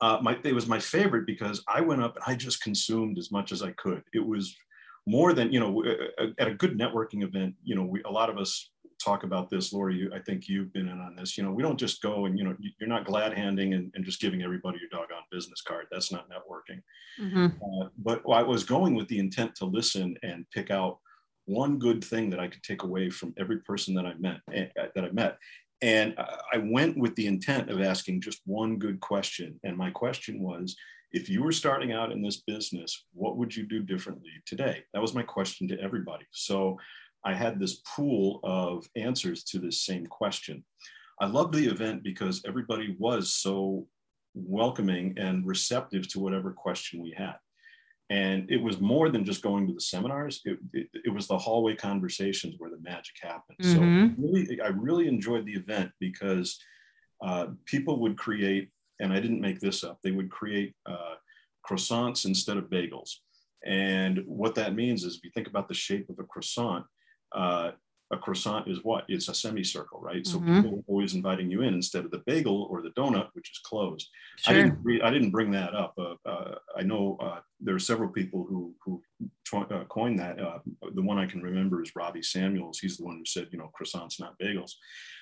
Uh, 0.00 0.18
my, 0.20 0.38
it 0.44 0.54
was 0.54 0.66
my 0.66 0.78
favorite 0.78 1.26
because 1.26 1.62
I 1.68 1.80
went 1.80 2.02
up 2.02 2.16
and 2.16 2.24
I 2.26 2.34
just 2.34 2.62
consumed 2.62 3.18
as 3.18 3.30
much 3.30 3.52
as 3.52 3.62
I 3.62 3.70
could. 3.72 4.02
It 4.12 4.26
was 4.26 4.56
more 5.06 5.32
than 5.32 5.52
you 5.52 5.60
know 5.60 5.84
at 6.38 6.48
a 6.48 6.54
good 6.54 6.78
networking 6.78 7.24
event 7.24 7.54
you 7.64 7.74
know 7.74 7.82
we, 7.82 8.02
a 8.04 8.10
lot 8.10 8.30
of 8.30 8.38
us 8.38 8.70
talk 9.02 9.24
about 9.24 9.50
this. 9.50 9.72
Lori 9.72 9.96
you, 9.96 10.12
i 10.14 10.18
think 10.18 10.48
you've 10.48 10.72
been 10.72 10.88
in 10.88 11.00
on 11.00 11.16
this. 11.16 11.36
You 11.36 11.44
know 11.44 11.52
we 11.52 11.62
don't 11.62 11.78
just 11.78 12.02
go 12.02 12.26
and 12.26 12.38
you 12.38 12.44
know 12.44 12.56
you're 12.78 12.88
not 12.88 13.04
glad 13.04 13.36
handing 13.36 13.74
and, 13.74 13.90
and 13.94 14.04
just 14.04 14.20
giving 14.20 14.42
everybody 14.42 14.78
your 14.78 14.88
doggone 14.90 15.24
business 15.30 15.62
card. 15.62 15.86
That's 15.90 16.12
not 16.12 16.28
networking. 16.28 16.80
Mm-hmm. 17.20 17.46
uh, 17.46 17.88
but 17.98 18.22
i 18.32 18.42
was 18.42 18.64
going 18.64 18.94
with 18.94 19.06
the 19.08 19.18
intent 19.18 19.54
to 19.56 19.66
listen 19.66 20.16
and 20.22 20.46
pick 20.50 20.70
out 20.70 20.98
one 21.44 21.78
good 21.78 22.02
thing 22.02 22.30
that 22.30 22.40
i 22.40 22.48
could 22.48 22.62
take 22.62 22.84
away 22.84 23.10
from 23.10 23.34
every 23.38 23.58
person 23.58 23.92
that 23.94 24.06
i 24.06 24.14
met 24.14 24.40
uh, 24.56 24.86
that 24.94 25.04
i 25.04 25.10
met. 25.10 25.36
And 25.82 26.14
i 26.18 26.58
went 26.58 26.96
with 26.96 27.14
the 27.16 27.26
intent 27.26 27.68
of 27.70 27.82
asking 27.82 28.20
just 28.20 28.40
one 28.46 28.78
good 28.78 29.00
question. 29.00 29.58
And 29.64 29.76
my 29.76 29.90
question 29.90 30.40
was 30.40 30.76
if 31.12 31.28
you 31.28 31.42
were 31.42 31.52
starting 31.52 31.92
out 31.92 32.12
in 32.12 32.22
this 32.22 32.42
business, 32.46 33.04
what 33.12 33.36
would 33.36 33.54
you 33.54 33.64
do 33.64 33.82
differently 33.82 34.30
today? 34.46 34.82
That 34.92 35.02
was 35.02 35.14
my 35.14 35.22
question 35.22 35.68
to 35.68 35.80
everybody. 35.80 36.24
So 36.32 36.78
I 37.24 37.34
had 37.34 37.58
this 37.58 37.82
pool 37.94 38.40
of 38.42 38.86
answers 38.96 39.44
to 39.44 39.58
this 39.58 39.82
same 39.82 40.06
question. 40.06 40.64
I 41.20 41.26
loved 41.26 41.54
the 41.54 41.66
event 41.66 42.02
because 42.02 42.42
everybody 42.46 42.96
was 42.98 43.34
so 43.34 43.86
welcoming 44.34 45.14
and 45.18 45.46
receptive 45.46 46.08
to 46.08 46.20
whatever 46.20 46.52
question 46.52 47.02
we 47.02 47.14
had. 47.16 47.36
And 48.10 48.50
it 48.50 48.60
was 48.60 48.80
more 48.80 49.08
than 49.08 49.24
just 49.24 49.42
going 49.42 49.66
to 49.68 49.74
the 49.74 49.80
seminars. 49.80 50.40
It, 50.44 50.58
it, 50.72 50.88
it 51.04 51.14
was 51.14 51.26
the 51.26 51.38
hallway 51.38 51.74
conversations 51.76 52.56
where 52.58 52.70
the 52.70 52.80
magic 52.80 53.14
happened. 53.22 53.58
Mm-hmm. 53.62 54.16
So 54.16 54.22
really, 54.22 54.60
I 54.60 54.68
really 54.68 55.08
enjoyed 55.08 55.46
the 55.46 55.54
event 55.54 55.92
because 56.00 56.58
uh, 57.24 57.48
people 57.64 58.00
would 58.00 58.18
create 58.18 58.70
and 59.02 59.12
I 59.12 59.20
didn't 59.20 59.40
make 59.40 59.60
this 59.60 59.84
up, 59.84 59.98
they 60.02 60.12
would 60.12 60.30
create 60.30 60.74
uh, 60.86 61.16
croissants 61.68 62.24
instead 62.24 62.56
of 62.56 62.70
bagels. 62.70 63.10
And 63.64 64.22
what 64.26 64.54
that 64.54 64.74
means 64.74 65.04
is 65.04 65.16
if 65.16 65.24
you 65.24 65.30
think 65.34 65.48
about 65.48 65.68
the 65.68 65.74
shape 65.74 66.08
of 66.08 66.18
a 66.18 66.24
croissant, 66.24 66.84
uh, 67.32 67.72
a 68.12 68.18
croissant 68.18 68.68
is 68.68 68.80
what? 68.82 69.04
It's 69.08 69.28
a 69.28 69.34
semicircle, 69.34 70.00
right? 70.00 70.26
So 70.26 70.38
mm-hmm. 70.38 70.56
people 70.56 70.78
are 70.78 70.84
always 70.86 71.14
inviting 71.14 71.50
you 71.50 71.62
in 71.62 71.72
instead 71.72 72.04
of 72.04 72.10
the 72.10 72.22
bagel 72.26 72.68
or 72.70 72.82
the 72.82 72.90
donut, 72.90 73.28
which 73.32 73.50
is 73.50 73.58
closed. 73.64 74.08
Sure. 74.36 74.54
I, 74.54 74.56
didn't 74.56 74.78
re- 74.82 75.00
I 75.00 75.10
didn't 75.10 75.30
bring 75.30 75.50
that 75.52 75.74
up. 75.74 75.94
Uh, 75.98 76.14
uh, 76.28 76.56
I 76.76 76.82
know 76.82 77.16
uh, 77.22 77.40
there 77.60 77.74
are 77.74 77.80
several 77.80 78.10
people 78.10 78.44
who, 78.48 78.74
who 78.84 79.02
uh, 79.56 79.84
coined 79.84 80.18
that. 80.18 80.38
Uh, 80.38 80.58
the 80.94 81.02
one 81.02 81.18
I 81.18 81.26
can 81.26 81.40
remember 81.40 81.82
is 81.82 81.96
Robbie 81.96 82.22
Samuels. 82.22 82.80
He's 82.80 82.98
the 82.98 83.04
one 83.04 83.16
who 83.16 83.24
said, 83.24 83.48
you 83.50 83.58
know, 83.58 83.70
croissants, 83.78 84.20
not 84.20 84.38
bagels. 84.38 84.72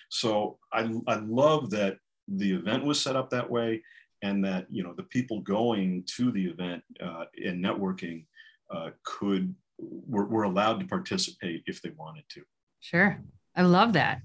So 0.09 0.59
I, 0.73 0.91
I 1.07 1.17
love 1.17 1.71
that 1.71 1.99
the 2.31 2.53
event 2.53 2.85
was 2.85 3.01
set 3.01 3.17
up 3.17 3.31
that 3.31 3.51
way 3.51 3.83
and 4.23 4.45
that 4.45 4.67
you 4.71 4.83
know 4.83 4.93
the 4.95 5.05
people 5.05 5.41
going 5.41 6.05
to 6.17 6.31
the 6.31 6.47
event 6.47 6.83
uh, 7.03 7.25
and 7.45 7.65
networking 7.65 8.25
uh, 8.71 8.91
could 9.05 9.55
were, 9.79 10.27
were 10.27 10.45
allowed 10.45 10.81
to 10.81 10.87
participate 10.87 11.63
if 11.67 11.81
they 11.83 11.91
wanted 11.91 12.25
to. 12.31 12.43
Sure. 12.81 13.21
I 13.57 13.63
love 13.63 13.95
that. 13.95 14.21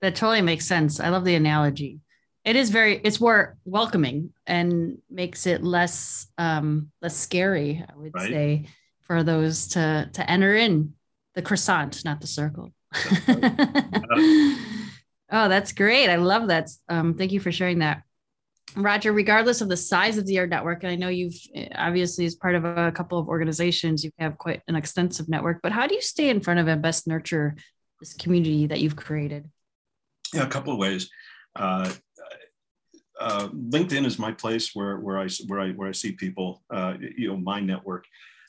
That 0.00 0.16
totally 0.16 0.42
makes 0.42 0.66
sense. 0.66 1.00
I 1.00 1.08
love 1.08 1.24
the 1.24 1.34
analogy. 1.34 2.00
It 2.44 2.56
is 2.56 2.70
very 2.70 3.00
it's 3.02 3.20
more 3.20 3.56
welcoming 3.64 4.30
and 4.46 4.98
makes 5.10 5.46
it 5.46 5.64
less 5.64 6.26
um 6.36 6.90
less 7.00 7.16
scary 7.16 7.82
i 7.88 7.96
would 7.96 8.12
right? 8.14 8.28
say 8.28 8.66
for 9.00 9.22
those 9.22 9.68
to 9.68 10.10
to 10.12 10.30
enter 10.30 10.54
in 10.54 10.92
the 11.34 11.40
croissant 11.40 12.04
not 12.04 12.20
the 12.20 12.26
circle 12.26 12.70
Oh, 15.30 15.48
that's 15.48 15.72
great. 15.72 16.10
I 16.10 16.16
love 16.16 16.48
that. 16.48 16.70
Um, 16.88 17.14
thank 17.14 17.32
you 17.32 17.40
for 17.40 17.52
sharing 17.52 17.78
that. 17.80 18.02
Roger, 18.76 19.12
regardless 19.12 19.60
of 19.60 19.68
the 19.68 19.76
size 19.76 20.18
of 20.18 20.26
the 20.26 20.34
your 20.34 20.46
network, 20.46 20.82
and 20.82 20.90
I 20.90 20.96
know 20.96 21.08
you've 21.08 21.38
obviously 21.76 22.24
as 22.24 22.34
part 22.34 22.54
of 22.54 22.64
a 22.64 22.90
couple 22.92 23.18
of 23.18 23.28
organizations, 23.28 24.04
you 24.04 24.10
have 24.18 24.36
quite 24.36 24.62
an 24.66 24.74
extensive 24.74 25.28
network, 25.28 25.60
but 25.62 25.72
how 25.72 25.86
do 25.86 25.94
you 25.94 26.00
stay 26.00 26.28
in 26.28 26.40
front 26.40 26.60
of 26.60 26.66
and 26.66 26.82
best 26.82 27.06
nurture 27.06 27.56
this 28.00 28.14
community 28.14 28.66
that 28.66 28.80
you've 28.80 28.96
created? 28.96 29.48
Yeah, 30.32 30.42
a 30.42 30.48
couple 30.48 30.72
of 30.72 30.78
ways. 30.78 31.08
Uh, 31.54 31.92
uh, 33.20 33.48
LinkedIn 33.48 34.04
is 34.04 34.18
my 34.18 34.32
place 34.32 34.74
where, 34.74 34.98
where 34.98 35.18
I 35.18 35.28
where 35.46 35.60
I 35.60 35.70
where 35.70 35.88
I 35.88 35.92
see 35.92 36.12
people, 36.12 36.62
uh, 36.70 36.94
you 37.16 37.28
know, 37.28 37.36
my 37.36 37.60
network. 37.60 38.06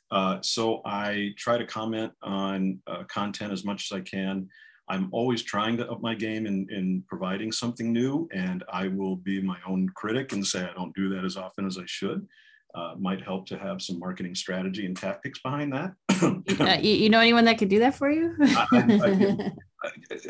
Uh, 0.10 0.40
so 0.42 0.82
I 0.86 1.34
try 1.38 1.58
to 1.58 1.66
comment 1.66 2.12
on 2.24 2.80
uh, 2.88 3.04
content 3.04 3.52
as 3.54 3.64
much 3.64 3.92
as 3.92 3.98
I 3.98 4.02
can. 4.02 4.50
I'm 4.88 5.10
always 5.12 5.42
trying 5.42 5.78
to 5.78 5.90
up 5.90 6.02
my 6.02 6.14
game 6.14 6.46
in, 6.46 6.68
in 6.70 7.04
providing 7.08 7.52
something 7.52 7.92
new, 7.92 8.30
and 8.32 8.64
I 8.72 8.88
will 8.88 9.16
be 9.16 9.42
my 9.42 9.58
own 9.68 9.90
critic 9.96 10.32
and 10.32 10.46
say 10.46 10.64
I 10.64 10.74
don't 10.74 10.96
do 10.96 11.10
that 11.10 11.26
as 11.26 11.38
often 11.38 11.66
as 11.66 11.78
I 11.78 11.86
should. 11.86 12.28
Uh, 12.76 12.94
might 12.98 13.22
help 13.22 13.46
to 13.48 13.58
have 13.58 13.82
some 13.82 13.98
marketing 13.98 14.36
strategy 14.36 14.86
and 14.86 14.98
tactics 14.98 15.40
behind 15.40 15.72
that. 15.72 15.94
uh, 16.60 16.78
you, 16.82 16.94
you, 16.96 17.10
know 17.10 17.22
anyone 17.22 17.46
that 17.46 17.58
could 17.58 17.70
do 17.70 17.80
that 17.80 17.96
for 17.96 18.12
you? 18.12 18.36
I, 18.42 19.52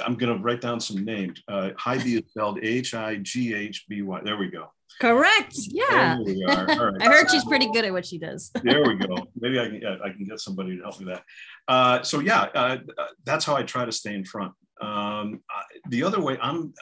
am 0.06 0.16
going 0.16 0.38
to 0.38 0.44
write 0.44 0.62
down 0.62 0.80
some 0.80 1.04
names. 1.04 1.42
Uh, 1.48 1.72
Highby 1.78 2.18
is 2.18 2.24
spelled 2.30 2.60
H 2.64 2.94
I 2.94 3.16
G 3.16 3.56
H 3.56 3.86
B 3.90 4.04
Y. 4.04 4.22
There 4.24 4.38
we 4.38 4.52
go. 4.52 4.68
Correct. 5.02 5.56
Yeah. 5.68 6.18
Right. 6.18 6.94
I 7.02 7.06
heard 7.06 7.30
she's 7.30 7.44
pretty 7.46 7.70
good 7.72 7.84
at 7.84 7.92
what 7.92 8.06
she 8.06 8.18
does. 8.18 8.52
there 8.64 8.84
we 8.84 8.96
go. 8.96 9.16
Maybe 9.40 9.60
I 9.60 9.66
can 9.66 9.82
yeah, 9.82 9.96
I 10.04 10.10
can 10.10 10.24
get 10.24 10.40
somebody 10.40 10.78
to 10.78 10.84
help 10.84 11.00
me 11.00 11.06
with 11.06 11.16
that. 11.16 11.24
Uh, 11.68 12.04
so 12.04 12.20
yeah, 12.20 12.44
uh, 12.54 12.78
that's 13.26 13.44
how 13.44 13.56
I 13.56 13.64
try 13.64 13.86
to 13.86 13.92
stay 13.92 14.14
in 14.14 14.24
front. 14.24 14.54
Um, 14.82 15.42
the 15.90 16.04
other 16.04 16.22
way, 16.22 16.38
I'm 16.42 16.74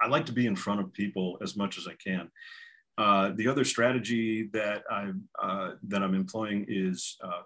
I 0.00 0.08
like 0.08 0.26
to 0.26 0.32
be 0.32 0.46
in 0.46 0.56
front 0.56 0.80
of 0.80 0.92
people 0.92 1.38
as 1.42 1.56
much 1.56 1.78
as 1.78 1.86
I 1.86 1.94
can. 2.02 2.30
Uh, 2.96 3.32
the 3.34 3.48
other 3.48 3.64
strategy 3.64 4.48
that 4.52 4.82
I 4.90 5.10
uh, 5.42 5.72
that 5.88 6.02
I'm 6.02 6.14
employing 6.14 6.64
is 6.68 7.16
uh, 7.22 7.42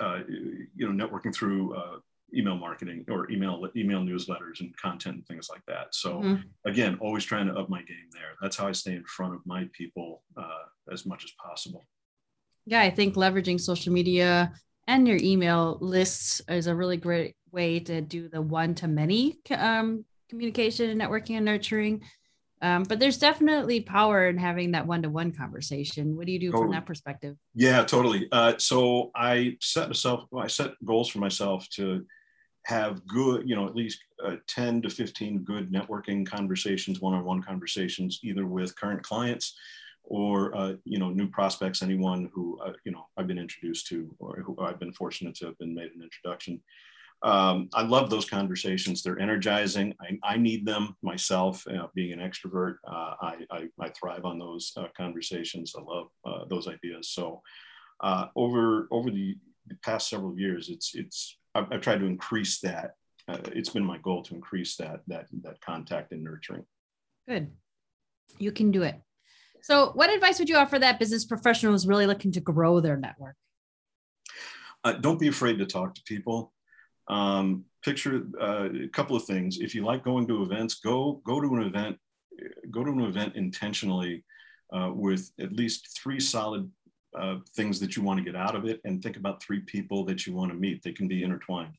uh, 0.00 0.20
you 0.28 0.90
know 0.92 1.06
networking 1.06 1.34
through 1.34 1.76
email 2.34 2.56
marketing 2.56 3.04
or 3.08 3.30
email 3.30 3.68
email 3.76 4.00
newsletters 4.00 4.60
and 4.60 4.74
content 4.76 5.16
and 5.16 5.26
things 5.26 5.48
like 5.50 5.62
that. 5.66 5.94
So 5.94 6.20
mm-hmm. 6.20 6.68
again, 6.68 6.96
always 7.00 7.24
trying 7.24 7.46
to 7.46 7.54
up 7.54 7.68
my 7.68 7.82
game 7.82 8.08
there. 8.12 8.36
That's 8.40 8.56
how 8.56 8.68
I 8.68 8.72
stay 8.72 8.94
in 8.94 9.04
front 9.04 9.34
of 9.34 9.40
my 9.44 9.68
people 9.72 10.22
as 10.90 11.04
much 11.04 11.24
as 11.24 11.32
possible. 11.42 11.86
Yeah, 12.64 12.80
I 12.80 12.90
think 12.90 13.14
leveraging 13.14 13.60
social 13.60 13.92
media 13.92 14.52
and 14.86 15.06
your 15.06 15.18
email 15.20 15.78
lists 15.80 16.40
is 16.48 16.66
a 16.66 16.74
really 16.74 16.96
great 16.96 17.34
way 17.52 17.80
to 17.80 18.00
do 18.00 18.28
the 18.28 18.40
one 18.40 18.74
to 18.76 18.88
many 18.88 19.38
um, 19.50 20.04
communication 20.28 20.90
and 20.90 21.00
networking 21.00 21.36
and 21.36 21.44
nurturing. 21.44 22.02
Um, 22.60 22.82
but 22.84 22.98
there's 22.98 23.18
definitely 23.18 23.80
power 23.80 24.28
in 24.28 24.36
having 24.36 24.72
that 24.72 24.86
one 24.86 25.02
to 25.02 25.10
one 25.10 25.32
conversation. 25.32 26.16
What 26.16 26.26
do 26.26 26.32
you 26.32 26.38
do 26.38 26.50
totally. 26.50 26.64
from 26.64 26.72
that 26.72 26.86
perspective? 26.86 27.36
Yeah, 27.54 27.84
totally. 27.84 28.28
Uh, 28.32 28.54
so 28.58 29.10
I 29.14 29.56
set 29.60 29.88
myself, 29.88 30.24
I 30.36 30.48
set 30.48 30.72
goals 30.84 31.08
for 31.08 31.18
myself 31.18 31.68
to 31.70 32.04
have 32.64 33.06
good, 33.06 33.48
you 33.48 33.54
know, 33.54 33.66
at 33.66 33.76
least 33.76 34.00
uh, 34.24 34.36
10 34.46 34.82
to 34.82 34.90
15 34.90 35.38
good 35.44 35.72
networking 35.72 36.26
conversations, 36.26 37.00
one 37.00 37.14
on 37.14 37.24
one 37.24 37.42
conversations, 37.42 38.20
either 38.22 38.46
with 38.46 38.76
current 38.76 39.02
clients 39.02 39.54
or 40.08 40.56
uh, 40.56 40.72
you 40.84 40.98
know 40.98 41.10
new 41.10 41.28
prospects, 41.28 41.82
anyone 41.82 42.30
who 42.32 42.58
uh, 42.60 42.72
you 42.84 42.92
know 42.92 43.06
I've 43.16 43.26
been 43.26 43.38
introduced 43.38 43.86
to 43.88 44.14
or 44.18 44.40
who 44.40 44.56
I've 44.60 44.80
been 44.80 44.92
fortunate 44.92 45.34
to 45.36 45.46
have 45.46 45.58
been 45.58 45.74
made 45.74 45.92
an 45.94 46.02
introduction. 46.02 46.60
Um, 47.22 47.68
I 47.74 47.82
love 47.82 48.10
those 48.10 48.28
conversations. 48.28 49.02
They're 49.02 49.18
energizing. 49.18 49.94
I, 50.00 50.34
I 50.34 50.36
need 50.36 50.64
them 50.64 50.96
myself. 51.02 51.66
Uh, 51.66 51.88
being 51.94 52.12
an 52.12 52.20
extrovert, 52.20 52.76
uh, 52.86 53.14
I, 53.20 53.36
I, 53.50 53.68
I, 53.80 53.88
thrive 53.90 54.24
on 54.24 54.38
those 54.38 54.72
uh, 54.76 54.86
conversations. 54.96 55.74
I 55.76 55.82
love 55.82 56.08
uh, 56.24 56.44
those 56.48 56.68
ideas. 56.68 57.10
So 57.10 57.42
over 58.36 58.86
over 58.92 59.10
the, 59.10 59.36
the, 59.66 59.74
past 59.84 60.08
several 60.08 60.38
years, 60.38 60.68
it's 60.68 60.94
it's 60.94 61.36
I've, 61.56 61.66
I've 61.72 61.80
tried 61.80 61.98
to 62.00 62.06
increase 62.06 62.60
that. 62.60 62.92
it's 63.28 63.70
been 63.70 63.84
my 63.84 63.98
goal 63.98 64.22
to 64.22 64.34
increase 64.34 64.76
that 64.76 65.00
that 65.08 65.26
that 65.42 65.60
contact 65.60 66.12
and 66.12 66.22
nurturing. 66.22 66.64
Good, 67.28 67.50
you 68.38 68.52
can 68.52 68.70
do 68.70 68.84
it. 68.84 68.94
So, 69.60 69.90
what 69.94 70.10
advice 70.10 70.38
would 70.38 70.48
you 70.48 70.56
offer 70.56 70.78
that 70.78 70.98
business 70.98 71.24
professional 71.24 71.74
is 71.74 71.86
really 71.86 72.06
looking 72.06 72.32
to 72.32 72.40
grow 72.40 72.80
their 72.80 72.96
network? 72.96 73.34
Uh, 74.84 74.92
don't 74.92 75.18
be 75.18 75.28
afraid 75.28 75.58
to 75.58 75.66
talk 75.66 75.94
to 75.96 76.02
people. 76.04 76.52
Um, 77.08 77.64
picture 77.84 78.26
uh, 78.40 78.68
a 78.84 78.88
couple 78.88 79.16
of 79.16 79.24
things. 79.24 79.58
If 79.58 79.74
you 79.74 79.84
like 79.84 80.04
going 80.04 80.26
to 80.28 80.42
events, 80.42 80.74
go 80.76 81.20
go 81.24 81.40
to 81.40 81.54
an 81.54 81.62
event. 81.62 81.98
Go 82.70 82.84
to 82.84 82.90
an 82.90 83.00
event 83.00 83.34
intentionally 83.34 84.24
uh, 84.72 84.92
with 84.94 85.30
at 85.40 85.52
least 85.52 85.98
three 86.00 86.20
solid 86.20 86.70
uh, 87.18 87.36
things 87.56 87.80
that 87.80 87.96
you 87.96 88.02
want 88.02 88.18
to 88.18 88.24
get 88.24 88.36
out 88.36 88.54
of 88.54 88.64
it, 88.64 88.80
and 88.84 89.02
think 89.02 89.16
about 89.16 89.42
three 89.42 89.60
people 89.60 90.04
that 90.04 90.26
you 90.26 90.34
want 90.34 90.52
to 90.52 90.56
meet. 90.56 90.82
They 90.82 90.92
can 90.92 91.08
be 91.08 91.24
intertwined. 91.24 91.74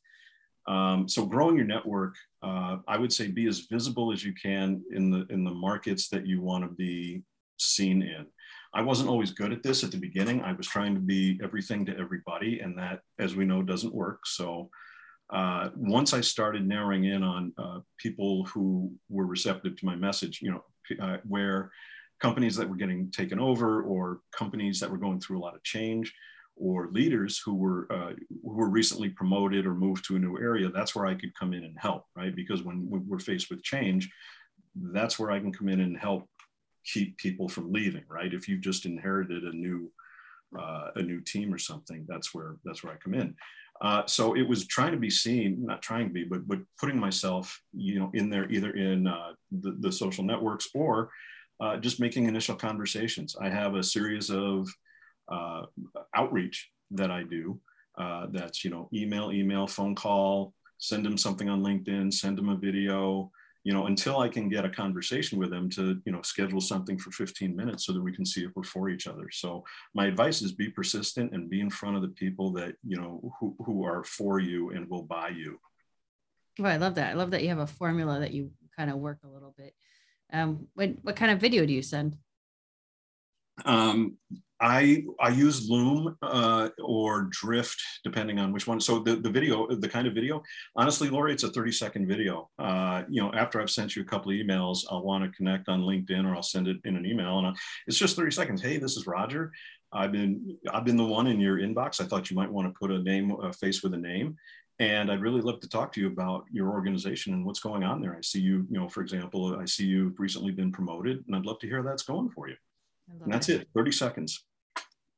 Um, 0.68 1.08
so 1.08 1.26
growing 1.26 1.56
your 1.56 1.66
network, 1.66 2.16
uh, 2.44 2.78
I 2.88 2.98
would 2.98 3.14
say 3.14 3.28
be 3.28 3.48
as 3.48 3.62
visible 3.62 4.12
as 4.12 4.24
you 4.24 4.34
can 4.34 4.84
in 4.92 5.10
the 5.10 5.26
in 5.30 5.44
the 5.44 5.54
markets 5.54 6.10
that 6.10 6.28
you 6.28 6.42
want 6.42 6.64
to 6.64 6.70
be 6.70 7.24
seen 7.58 8.02
in. 8.02 8.26
I 8.74 8.82
wasn't 8.82 9.10
always 9.10 9.32
good 9.32 9.52
at 9.52 9.64
this 9.64 9.84
at 9.84 9.92
the 9.92 9.98
beginning. 9.98 10.42
I 10.42 10.54
was 10.54 10.68
trying 10.68 10.94
to 10.94 11.00
be 11.00 11.40
everything 11.44 11.86
to 11.86 11.98
everybody, 11.98 12.60
and 12.60 12.78
that, 12.78 13.00
as 13.18 13.36
we 13.36 13.46
know, 13.46 13.64
doesn't 13.64 13.94
work. 13.94 14.28
So 14.28 14.70
uh, 15.32 15.70
once 15.76 16.14
I 16.14 16.22
started 16.22 16.68
narrowing 16.68 17.06
in 17.06 17.24
on 17.24 17.54
uh, 17.58 17.80
people 17.98 18.46
who 18.46 18.92
were 19.10 19.26
receptive 19.26 19.78
to 19.78 19.86
my 19.86 19.96
message, 19.96 20.42
you 20.42 20.52
know, 20.52 20.64
uh, 21.02 21.18
where 21.28 21.72
companies 22.20 22.56
that 22.56 22.70
were 22.70 22.76
getting 22.76 23.12
taken 23.12 23.40
over 23.40 23.84
or 23.84 24.22
companies 24.36 24.80
that 24.80 24.90
were 24.90 24.98
going 24.98 25.20
through 25.20 25.40
a 25.40 25.46
lot 25.46 25.56
of 25.56 25.64
change 25.64 26.14
or 26.60 26.90
leaders 26.92 27.42
who 27.44 27.56
were 27.56 27.88
uh, 27.92 28.14
who 28.44 28.54
were 28.54 28.70
recently 28.70 29.10
promoted 29.10 29.66
or 29.66 29.74
moved 29.74 30.06
to 30.06 30.16
a 30.16 30.20
new 30.20 30.38
area, 30.38 30.70
that's 30.70 30.94
where 30.94 31.06
I 31.06 31.16
could 31.16 31.34
come 31.36 31.54
in 31.54 31.64
and 31.64 31.78
help, 31.80 32.06
right? 32.16 32.36
Because 32.36 32.64
when 32.64 32.88
we're 32.90 33.20
faced 33.20 33.50
with 33.50 33.64
change, 33.64 34.10
that's 34.76 35.18
where 35.18 35.32
I 35.32 35.40
can 35.40 35.54
come 35.54 35.70
in 35.70 35.80
and 35.80 35.98
help 35.98 36.28
keep 36.86 37.18
people 37.18 37.48
from 37.48 37.72
leaving, 37.72 38.04
right? 38.10 38.34
If 38.34 38.48
you've 38.48 38.62
just 38.62 38.86
inherited 38.86 39.44
a 39.44 39.56
new 39.56 39.92
uh, 40.58 40.90
a 40.96 41.02
new 41.02 41.22
team 41.22 41.54
or 41.54 41.60
something, 41.60 42.06
that's 42.08 42.34
where 42.34 42.58
that's 42.66 42.84
where 42.84 42.94
I 42.94 42.98
come 42.98 43.14
in. 43.14 43.36
Uh, 43.82 44.06
so 44.06 44.36
it 44.36 44.48
was 44.48 44.68
trying 44.68 44.92
to 44.92 44.98
be 44.98 45.10
seen, 45.10 45.66
not 45.66 45.82
trying 45.82 46.08
to 46.08 46.14
be, 46.14 46.26
but 46.26 46.48
but 46.48 46.60
putting 46.80 47.00
myself, 47.00 47.62
you 47.74 48.00
know, 48.00 48.12
in 48.14 48.30
there 48.30 48.50
either 48.52 48.72
in 48.72 49.08
uh, 49.08 49.32
the, 49.52 49.78
the 49.80 49.92
social 49.92 50.24
networks 50.24 50.68
or 50.74 51.10
uh, 51.60 51.78
just 51.78 52.00
making 52.00 52.26
initial 52.26 52.56
conversations. 52.56 53.36
I 53.40 53.50
have 53.50 53.76
a 53.76 53.84
series 53.84 54.30
of 54.30 54.68
uh, 55.32 55.64
outreach 56.14 56.70
that 56.92 57.12
I 57.12 57.24
do. 57.24 57.60
Uh, 57.98 58.28
that's 58.32 58.64
you 58.64 58.72
know 58.72 58.90
email, 58.94 59.32
email, 59.32 59.68
phone 59.68 59.96
call, 59.96 60.54
send 60.78 61.06
them 61.06 61.18
something 61.18 61.50
on 61.50 61.64
LinkedIn, 61.64 62.14
send 62.14 62.38
them 62.38 62.50
a 62.50 62.56
video, 62.56 63.32
you 63.70 63.76
know, 63.76 63.86
until 63.86 64.18
I 64.18 64.30
can 64.30 64.50
get 64.50 64.66
a 64.66 64.70
conversation 64.70 65.38
with 65.38 65.52
them 65.52 65.70
to, 65.70 66.02
you 66.04 66.12
know, 66.12 66.24
schedule 66.24 66.60
something 66.60 66.98
for 66.98 67.12
15 67.12 67.56
minutes 67.56 67.86
so 67.86 67.94
that 67.94 68.02
we 68.02 68.12
can 68.12 68.26
see 68.26 68.44
if 68.44 68.50
we're 68.56 68.64
for 68.64 68.90
each 68.90 69.06
other. 69.06 69.30
So 69.32 69.64
my 69.94 70.08
advice 70.08 70.42
is 70.42 70.54
be 70.54 70.70
persistent 70.70 71.34
and 71.34 71.52
be 71.52 71.62
in 71.62 71.70
front 71.70 71.96
of 71.96 72.02
the 72.02 72.08
people 72.08 72.52
that, 72.54 72.74
you 72.84 72.98
know, 72.98 73.32
who, 73.40 73.56
who 73.64 73.86
are 73.86 74.04
for 74.04 74.40
you 74.40 74.72
and 74.72 74.90
will 74.90 75.04
buy 75.04 75.30
you. 75.30 75.60
Well, 76.58 76.72
I 76.72 76.78
love 76.78 76.96
that. 76.96 77.12
I 77.12 77.14
love 77.14 77.30
that 77.30 77.44
you 77.44 77.50
have 77.50 77.60
a 77.60 77.68
formula 77.68 78.22
that 78.22 78.34
you 78.34 78.50
kind 78.76 78.90
of 78.90 78.98
work 78.98 79.20
a 79.24 79.30
little 79.30 79.54
bit. 79.56 79.76
Um, 80.34 80.66
what, 80.74 80.90
what 81.04 81.16
kind 81.16 81.32
of 81.32 81.40
video 81.40 81.64
do 81.68 81.72
you 81.72 81.84
send? 81.84 82.18
Um, 83.66 84.18
I 84.62 85.04
I 85.20 85.30
use 85.30 85.70
Loom 85.70 86.18
uh, 86.22 86.70
or 86.84 87.24
Drift, 87.32 87.82
depending 88.04 88.40
on 88.40 88.52
which 88.52 88.68
one. 88.68 88.80
So 88.80 89.00
the, 89.00 89.16
the 89.16 89.30
video, 89.30 89.68
the 89.68 89.88
kind 89.88 90.08
of 90.08 90.14
video, 90.14 90.44
honestly, 90.76 91.10
Lori, 91.10 91.34
it's 91.34 91.44
a 91.44 91.52
30 91.52 91.72
second 91.72 92.08
video. 92.08 92.50
Uh, 92.60 93.04
you 93.10 93.22
know, 93.22 93.32
after 93.34 93.62
I've 93.62 93.70
sent 93.70 93.96
you 93.96 94.02
a 94.02 94.06
couple 94.06 94.32
of 94.32 94.38
emails, 94.38 94.80
I'll 94.92 95.04
want 95.04 95.24
to 95.24 95.36
connect 95.36 95.70
on 95.70 95.82
LinkedIn 95.82 96.26
or 96.26 96.36
I'll 96.36 96.44
send 96.44 96.68
it 96.68 96.78
in 96.84 96.96
an 96.98 97.06
email, 97.06 97.38
and 97.38 97.48
I'll, 97.48 97.56
it's 97.88 97.98
just 97.98 98.16
30 98.16 98.32
seconds. 98.32 98.62
Hey, 98.62 98.78
this 98.78 98.98
is 98.98 99.08
Roger. 99.08 99.52
I've 99.92 100.12
been 100.12 100.58
I've 100.72 100.86
been 100.86 100.98
the 100.98 101.06
one 101.06 101.28
in 101.28 101.40
your 101.40 101.58
inbox. 101.58 102.02
I 102.02 102.06
thought 102.06 102.30
you 102.30 102.36
might 102.36 102.52
want 102.52 102.68
to 102.68 102.78
put 102.78 102.92
a 102.92 103.00
name, 103.00 103.32
a 103.42 103.54
face 103.54 103.82
with 103.82 103.94
a 103.94 103.98
name, 103.98 104.36
and 104.80 105.12
I'd 105.12 105.22
really 105.22 105.42
love 105.42 105.62
to 105.62 105.70
talk 105.70 105.94
to 105.94 106.02
you 106.02 106.08
about 106.08 106.46
your 106.52 106.70
organization 106.70 107.34
and 107.34 107.46
what's 107.46 107.60
going 107.60 107.84
on 107.84 108.02
there. 108.02 108.16
I 108.16 108.22
see 108.22 108.40
you, 108.40 108.68
you 108.70 108.80
know, 108.80 108.90
for 108.90 109.02
example, 109.02 109.58
I 109.60 109.66
see 109.66 109.86
you've 109.86 110.20
recently 110.20 110.52
been 110.52 110.72
promoted, 110.72 111.24
and 111.26 111.36
I'd 111.36 111.46
love 111.46 111.60
to 111.60 111.68
hear 111.68 111.78
how 111.78 111.90
that's 111.90 112.04
going 112.04 112.30
for 112.30 112.50
you. 112.50 112.56
And 113.24 113.34
that's 113.34 113.50
it. 113.50 113.62
it. 113.62 113.68
30 113.74 113.92
seconds. 113.92 114.46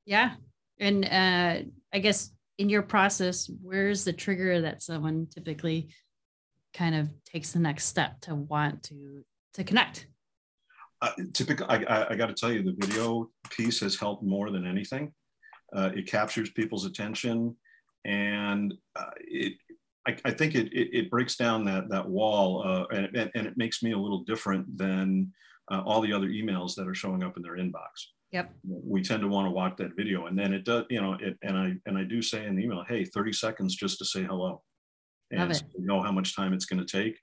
Yeah. 0.06 0.36
And 0.80 1.06
uh, 1.06 1.70
I 1.94 2.00
guess 2.00 2.32
in 2.58 2.70
your 2.70 2.82
process, 2.82 3.50
where's 3.62 4.04
the 4.04 4.14
trigger 4.14 4.62
that 4.62 4.82
someone 4.82 5.28
typically 5.34 5.90
kind 6.74 6.96
of 6.96 7.10
takes 7.26 7.52
the 7.52 7.60
next 7.60 7.86
step 7.86 8.22
to 8.22 8.36
want 8.36 8.84
to 8.84 9.24
to 9.56 9.64
connect? 9.64 10.08
Uh, 11.02 11.12
typically, 11.34 11.66
I, 11.68 11.78
I, 11.78 12.12
I 12.12 12.16
got 12.16 12.28
to 12.28 12.34
tell 12.34 12.52
you, 12.52 12.64
the 12.64 12.76
video 12.78 13.30
piece 13.50 13.80
has 13.80 14.00
helped 14.00 14.24
more 14.24 14.52
than 14.52 14.66
anything. 14.66 15.14
Uh, 15.76 15.90
it 15.96 16.08
captures 16.08 16.52
people's 16.52 16.86
attention, 16.86 17.56
and 18.06 18.74
uh, 18.96 19.10
it 19.18 19.54
I, 20.08 20.16
I 20.26 20.32
think 20.32 20.56
it, 20.56 20.72
it, 20.74 20.90
it 20.94 21.10
breaks 21.10 21.36
down 21.36 21.66
that 21.66 21.90
that 21.90 22.08
wall 22.08 22.64
uh, 22.66 22.86
and, 22.96 23.32
and, 23.36 23.48
it 23.48 23.58
makes 23.58 23.84
me 23.84 23.92
a 23.92 23.98
little 23.98 24.24
different 24.24 24.78
than 24.78 25.32
uh, 25.72 25.82
all 25.86 26.02
the 26.02 26.14
other 26.14 26.28
emails 26.28 26.76
that 26.76 26.88
are 26.88 26.96
showing 26.96 27.24
up 27.24 27.38
in 27.38 27.44
their 27.44 27.58
inbox. 27.58 28.08
Yep. 28.32 28.54
We 28.64 29.02
tend 29.02 29.22
to 29.22 29.28
want 29.28 29.48
to 29.48 29.52
watch 29.52 29.76
that 29.78 29.96
video, 29.96 30.28
and 30.28 30.40
then 30.40 30.54
it 30.54 30.64
does, 30.64 30.86
you 30.90 31.02
know, 31.02 31.18
it 31.20 31.38
and 31.42 31.58
I 31.58 31.74
and 31.86 31.98
I 31.98 32.04
do 32.04 32.22
say 32.22 32.46
in 32.46 32.56
the 32.56 32.64
email, 32.64 32.84
hey, 32.88 33.04
30 33.04 33.34
seconds 33.34 33.76
just 33.76 33.98
to 34.00 34.06
say 34.06 34.24
hello, 34.24 34.62
and 35.32 35.56
so 35.56 35.66
you 35.78 35.86
know 35.86 36.02
how 36.02 36.12
much 36.12 36.36
time 36.36 36.54
it's 36.54 36.66
going 36.66 36.86
to 36.86 37.04
take. 37.04 37.20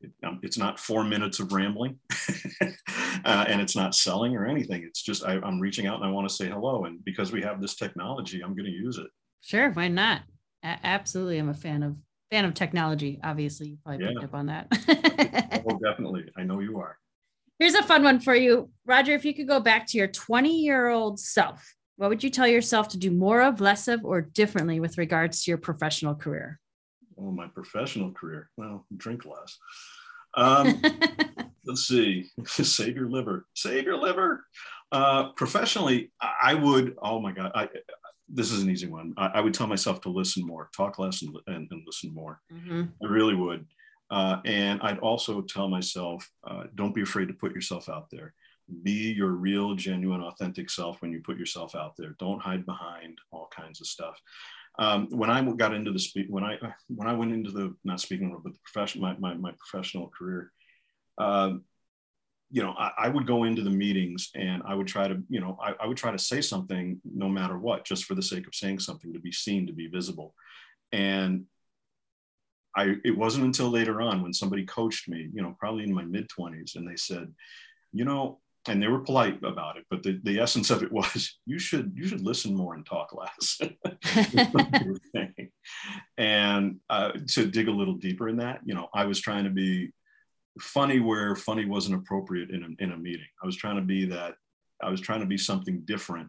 It, 0.00 0.12
um, 0.26 0.40
it's 0.42 0.58
not 0.58 0.78
four 0.78 1.04
minutes 1.04 1.40
of 1.40 1.52
rambling, 1.52 1.98
uh, 2.62 3.44
and 3.48 3.60
it's 3.60 3.76
not 3.76 3.94
selling 3.94 4.34
or 4.34 4.46
anything. 4.46 4.82
It's 4.82 5.02
just 5.02 5.24
I, 5.24 5.34
I'm 5.34 5.60
reaching 5.60 5.86
out 5.86 5.96
and 5.96 6.04
I 6.04 6.10
want 6.10 6.28
to 6.28 6.34
say 6.34 6.48
hello, 6.48 6.86
and 6.86 7.04
because 7.04 7.32
we 7.32 7.42
have 7.42 7.60
this 7.60 7.76
technology, 7.76 8.42
I'm 8.42 8.54
going 8.54 8.66
to 8.66 8.70
use 8.70 8.96
it. 8.96 9.08
Sure, 9.42 9.70
why 9.72 9.88
not? 9.88 10.22
A- 10.64 10.80
absolutely, 10.84 11.38
I'm 11.38 11.50
a 11.50 11.54
fan 11.54 11.82
of 11.82 11.96
fan 12.30 12.44
of 12.44 12.54
technology. 12.54 13.20
Obviously, 13.22 13.68
you 13.68 13.78
probably 13.84 14.04
yeah. 14.04 14.12
picked 14.12 14.24
up 14.24 14.34
on 14.34 14.46
that. 14.46 14.68
oh, 15.68 15.78
definitely. 15.78 16.24
I 16.36 16.42
know 16.42 16.60
you 16.60 16.78
are. 16.78 16.98
Here's 17.58 17.74
a 17.74 17.82
fun 17.82 18.02
one 18.02 18.20
for 18.20 18.34
you, 18.34 18.70
Roger. 18.84 19.14
If 19.14 19.24
you 19.24 19.34
could 19.34 19.48
go 19.48 19.60
back 19.60 19.86
to 19.88 19.98
your 19.98 20.08
20 20.08 20.60
year 20.60 20.88
old 20.88 21.18
self, 21.18 21.74
what 21.96 22.10
would 22.10 22.22
you 22.22 22.30
tell 22.30 22.46
yourself 22.46 22.88
to 22.88 22.98
do 22.98 23.10
more 23.10 23.40
of, 23.40 23.60
less 23.60 23.88
of, 23.88 24.04
or 24.04 24.20
differently 24.20 24.80
with 24.80 24.98
regards 24.98 25.42
to 25.44 25.50
your 25.50 25.58
professional 25.58 26.14
career? 26.14 26.60
Oh, 27.18 27.30
my 27.30 27.46
professional 27.48 28.12
career. 28.12 28.50
Well, 28.58 28.84
drink 28.94 29.24
less. 29.24 29.58
Um, 30.34 30.82
let's 31.64 31.86
see. 31.86 32.26
Save 32.46 32.96
your 32.96 33.08
liver. 33.08 33.46
Save 33.54 33.84
your 33.84 33.96
liver. 33.96 34.44
Uh, 34.92 35.32
professionally, 35.32 36.12
I 36.20 36.54
would. 36.54 36.94
Oh 37.02 37.20
my 37.20 37.32
God. 37.32 37.52
I, 37.54 37.68
this 38.28 38.52
is 38.52 38.62
an 38.62 38.70
easy 38.70 38.86
one. 38.86 39.14
I, 39.16 39.26
I, 39.34 39.40
would 39.40 39.54
tell 39.54 39.66
myself 39.66 40.00
to 40.02 40.08
listen 40.08 40.46
more, 40.46 40.68
talk 40.76 40.98
less, 40.98 41.22
and, 41.22 41.36
and, 41.46 41.68
and 41.70 41.82
listen 41.86 42.12
more. 42.12 42.40
Mm-hmm. 42.52 42.82
I 43.02 43.06
really 43.06 43.34
would. 43.34 43.66
Uh, 44.10 44.38
and 44.44 44.80
I'd 44.82 44.98
also 44.98 45.40
tell 45.42 45.68
myself, 45.68 46.28
uh, 46.46 46.64
don't 46.74 46.94
be 46.94 47.02
afraid 47.02 47.28
to 47.28 47.34
put 47.34 47.54
yourself 47.54 47.88
out 47.88 48.08
there. 48.10 48.34
Be 48.82 49.12
your 49.12 49.30
real, 49.30 49.74
genuine, 49.74 50.22
authentic 50.22 50.70
self 50.70 51.02
when 51.02 51.12
you 51.12 51.20
put 51.20 51.38
yourself 51.38 51.74
out 51.74 51.96
there. 51.96 52.16
Don't 52.18 52.42
hide 52.42 52.66
behind 52.66 53.18
all 53.30 53.48
kinds 53.54 53.80
of 53.80 53.86
stuff. 53.86 54.20
Um, 54.78 55.08
when 55.10 55.30
I 55.30 55.42
got 55.52 55.74
into 55.74 55.90
the 55.90 55.98
speak, 55.98 56.26
when 56.28 56.44
I 56.44 56.58
when 56.88 57.08
I 57.08 57.14
went 57.14 57.32
into 57.32 57.50
the 57.50 57.74
not 57.84 58.00
speaking 58.00 58.30
but 58.30 58.52
the 58.52 58.58
profession, 58.58 59.00
my, 59.00 59.16
my, 59.18 59.34
my 59.34 59.52
professional 59.52 60.08
career, 60.08 60.52
um, 61.18 61.64
you 62.50 62.62
know, 62.62 62.74
I, 62.78 62.92
I, 62.98 63.08
would 63.08 63.26
go 63.26 63.44
into 63.44 63.62
the 63.62 63.70
meetings 63.70 64.30
and 64.34 64.62
I 64.66 64.74
would 64.74 64.86
try 64.86 65.08
to, 65.08 65.20
you 65.28 65.40
know, 65.40 65.58
I, 65.60 65.74
I 65.80 65.86
would 65.86 65.96
try 65.96 66.12
to 66.12 66.18
say 66.18 66.40
something 66.40 67.00
no 67.04 67.28
matter 67.28 67.58
what, 67.58 67.84
just 67.84 68.04
for 68.04 68.14
the 68.14 68.22
sake 68.22 68.46
of 68.46 68.54
saying 68.54 68.80
something, 68.80 69.12
to 69.12 69.18
be 69.18 69.32
seen, 69.32 69.66
to 69.66 69.72
be 69.72 69.88
visible. 69.88 70.34
And 70.92 71.46
I, 72.76 72.96
it 73.04 73.16
wasn't 73.16 73.46
until 73.46 73.70
later 73.70 74.02
on 74.02 74.22
when 74.22 74.32
somebody 74.32 74.64
coached 74.64 75.08
me, 75.08 75.30
you 75.32 75.42
know, 75.42 75.56
probably 75.58 75.84
in 75.84 75.94
my 75.94 76.04
mid 76.04 76.28
20s, 76.28 76.76
and 76.76 76.88
they 76.88 76.96
said, 76.96 77.32
you 77.92 78.04
know, 78.04 78.40
and 78.68 78.82
they 78.82 78.88
were 78.88 78.98
polite 78.98 79.42
about 79.44 79.76
it, 79.76 79.84
but 79.90 80.02
the, 80.02 80.20
the 80.24 80.40
essence 80.40 80.70
of 80.70 80.82
it 80.82 80.92
was 80.92 81.38
you 81.46 81.58
should 81.58 81.92
you 81.94 82.06
should 82.06 82.22
listen 82.22 82.54
more 82.54 82.74
and 82.74 82.84
talk 82.84 83.14
less. 83.14 83.60
and 86.18 86.76
uh, 86.90 87.12
to 87.28 87.46
dig 87.46 87.68
a 87.68 87.72
little 87.72 87.94
deeper 87.94 88.28
in 88.28 88.36
that, 88.38 88.60
you 88.64 88.74
know, 88.74 88.88
I 88.94 89.06
was 89.06 89.20
trying 89.20 89.44
to 89.44 89.50
be 89.50 89.92
funny 90.60 91.00
where 91.00 91.36
funny 91.36 91.64
wasn't 91.64 91.96
appropriate 91.96 92.50
in 92.50 92.62
a, 92.62 92.82
in 92.82 92.92
a 92.92 92.96
meeting. 92.96 93.26
I 93.42 93.46
was 93.46 93.56
trying 93.56 93.76
to 93.76 93.82
be 93.82 94.06
that 94.06 94.34
I 94.82 94.90
was 94.90 95.00
trying 95.00 95.20
to 95.20 95.26
be 95.26 95.38
something 95.38 95.82
different 95.84 96.28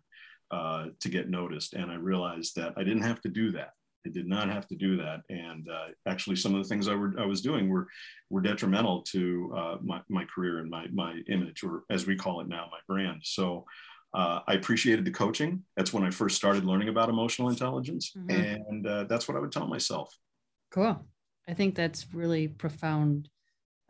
uh, 0.52 0.88
to 1.02 1.10
get 1.10 1.30
noticed, 1.30 1.74
and 1.74 1.92
I 1.92 1.96
realized 1.96 2.56
that 2.56 2.74
I 2.78 2.84
didn't 2.84 3.04
have 3.04 3.22
to 3.22 3.30
do 3.30 3.52
that. 3.52 3.72
I 4.08 4.10
did 4.10 4.28
not 4.28 4.50
have 4.50 4.68
to 4.68 4.76
do 4.76 4.98
that. 4.98 5.22
And 5.30 5.68
uh, 5.70 5.88
actually, 6.06 6.38
some 6.38 6.56
of 6.56 6.64
the 6.64 6.70
things 6.70 6.88
I, 6.88 6.96
were, 6.96 7.14
I 7.20 7.26
was 7.26 7.42
doing 7.42 7.70
were, 7.70 7.88
were 8.30 8.42
detrimental 8.42 9.02
to 9.14 9.54
uh, 9.56 9.78
my, 9.82 10.02
my 10.10 10.26
career 10.26 10.60
and 10.60 10.70
my, 10.70 10.88
my 10.94 11.20
image, 11.30 11.64
or 11.64 11.84
as 11.90 12.08
we 12.08 12.16
call 12.16 12.42
it 12.42 12.48
now, 12.48 12.68
my 12.72 12.80
brand. 12.88 13.22
So 13.24 13.66
uh, 14.14 14.40
I 14.48 14.54
appreciated 14.54 15.06
the 15.06 15.12
coaching. 15.12 15.64
That's 15.76 15.94
when 15.94 16.04
I 16.04 16.10
first 16.10 16.36
started 16.36 16.64
learning 16.64 16.90
about 16.90 17.10
emotional 17.10 17.50
intelligence. 17.50 18.14
Mm-hmm. 18.18 18.62
And 18.70 18.88
uh, 18.88 19.04
that's 19.04 19.28
what 19.28 19.36
I 19.36 19.40
would 19.42 19.52
tell 19.52 19.68
myself. 19.68 20.16
Cool. 20.72 21.06
I 21.48 21.54
think 21.54 21.76
that's 21.76 22.14
really 22.14 22.48
profound 22.48 23.30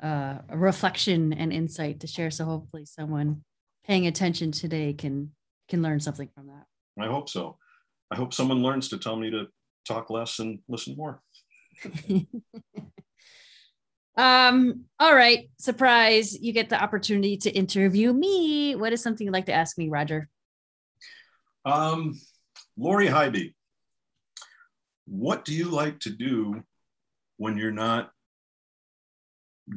uh, 0.02 0.40
reflection 0.52 1.34
and 1.34 1.54
insight 1.54 2.00
to 2.02 2.08
share. 2.08 2.32
So 2.32 2.46
hopefully 2.46 2.86
someone 2.86 3.44
paying 3.86 4.08
attention 4.08 4.52
today 4.52 4.94
can 4.94 5.32
can 5.70 5.82
learn 5.82 6.00
something 6.00 6.30
from 6.34 6.48
that. 6.48 6.66
I 7.00 7.08
hope 7.08 7.30
so. 7.30 7.58
I 8.10 8.16
hope 8.16 8.34
someone 8.34 8.64
learns 8.64 8.88
to 8.90 8.98
tell 8.98 9.18
me 9.18 9.30
to 9.32 9.48
talk 9.88 10.10
less 10.10 10.40
and 10.40 10.60
listen 10.68 10.96
more. 10.98 11.22
um, 14.18 14.86
all 15.00 15.16
right. 15.16 15.50
Surprise. 15.58 16.38
You 16.40 16.54
get 16.54 16.70
the 16.70 16.82
opportunity 16.82 17.38
to 17.38 17.52
interview 17.52 18.14
me. 18.14 18.76
What 18.76 18.94
is 18.94 19.02
something 19.02 19.26
you'd 19.26 19.34
like 19.34 19.46
to 19.48 19.54
ask 19.54 19.78
me, 19.78 19.90
Roger? 19.90 20.30
Um, 21.66 22.20
Lori 22.78 23.08
Highby, 23.08 23.56
what 25.06 25.46
do 25.46 25.54
you 25.54 25.70
like 25.70 26.00
to 26.02 26.10
do 26.10 26.64
when 27.38 27.58
you're 27.58 27.72
not 27.72 28.12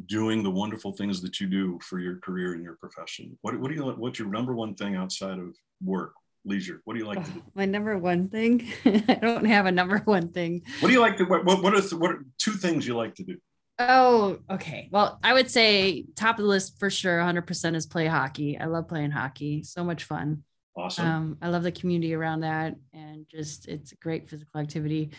doing 0.06 0.42
the 0.42 0.50
wonderful 0.50 0.92
things 0.92 1.20
that 1.22 1.40
you 1.40 1.48
do 1.48 1.78
for 1.82 1.98
your 1.98 2.16
career 2.18 2.52
and 2.52 2.62
your 2.62 2.76
profession? 2.76 3.36
What, 3.42 3.58
what 3.58 3.70
do 3.70 3.74
you 3.74 3.84
what's 3.84 4.18
your 4.18 4.28
number 4.28 4.54
one 4.54 4.74
thing 4.74 4.96
outside 4.96 5.38
of 5.38 5.56
work? 5.82 6.12
Leisure? 6.44 6.81
What 6.85 6.94
do 6.94 7.00
you 7.00 7.07
like 7.07 7.24
to 7.24 7.31
do? 7.31 7.42
My 7.55 7.64
number 7.64 7.96
one 7.98 8.29
thing. 8.29 8.72
I 8.85 9.18
don't 9.20 9.44
have 9.44 9.66
a 9.66 9.72
number 9.72 9.98
one 9.98 10.29
thing. 10.29 10.62
What 10.81 10.88
do 10.88 10.94
you 10.94 11.00
like 11.00 11.16
to? 11.18 11.24
What 11.24 11.44
what 11.44 11.74
are 11.74 11.96
what 11.96 12.11
are 12.11 12.24
two 12.38 12.53
things 12.53 12.87
you 12.87 12.96
like 12.96 13.14
to 13.16 13.24
do? 13.24 13.37
Oh, 13.79 14.38
okay. 14.50 14.88
Well, 14.92 15.18
I 15.22 15.33
would 15.33 15.50
say 15.50 16.05
top 16.14 16.38
of 16.38 16.42
the 16.42 16.48
list 16.48 16.79
for 16.79 16.90
sure, 16.90 17.18
100% 17.18 17.74
is 17.74 17.87
play 17.87 18.07
hockey. 18.07 18.59
I 18.59 18.66
love 18.66 18.88
playing 18.88 19.11
hockey. 19.11 19.62
So 19.62 19.83
much 19.83 20.05
fun. 20.05 20.44
Awesome. 20.76 21.07
Um, 21.07 21.38
I 21.40 21.48
love 21.48 21.62
the 21.62 21.72
community 21.72 22.14
around 22.14 22.40
that, 22.40 22.74
and 22.92 23.26
just 23.29 23.68
it's 23.68 23.92
a 23.92 23.96
great 23.96 24.29
physical 24.29 24.61
activity. 24.61 25.11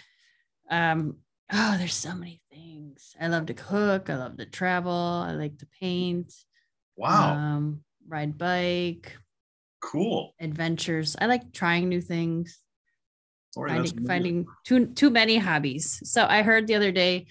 Um, 0.70 1.18
oh, 1.52 1.76
there's 1.78 1.96
so 1.96 2.14
many 2.14 2.40
things. 2.52 3.16
I 3.20 3.28
love 3.28 3.48
to 3.48 3.56
cook. 3.56 4.10
I 4.10 4.16
love 4.16 4.38
to 4.38 4.46
travel. 4.46 4.92
I 4.92 5.32
like 5.34 5.58
to 5.58 5.68
paint. 5.80 6.34
Wow. 6.96 7.34
Um, 7.34 7.84
ride 8.08 8.38
bike, 8.38 9.18
Cool. 9.82 10.34
Adventures. 10.40 11.16
I 11.20 11.26
like 11.26 11.52
trying 11.52 11.90
new 11.90 12.02
things. 12.02 12.60
Sorry, 13.52 13.72
finding, 13.72 14.08
finding 14.08 14.46
too 14.66 14.88
too 14.88 15.10
many 15.10 15.38
hobbies. 15.38 16.02
So 16.10 16.26
I 16.26 16.42
heard 16.42 16.68
the 16.68 16.76
other 16.76 16.92
day 16.94 17.26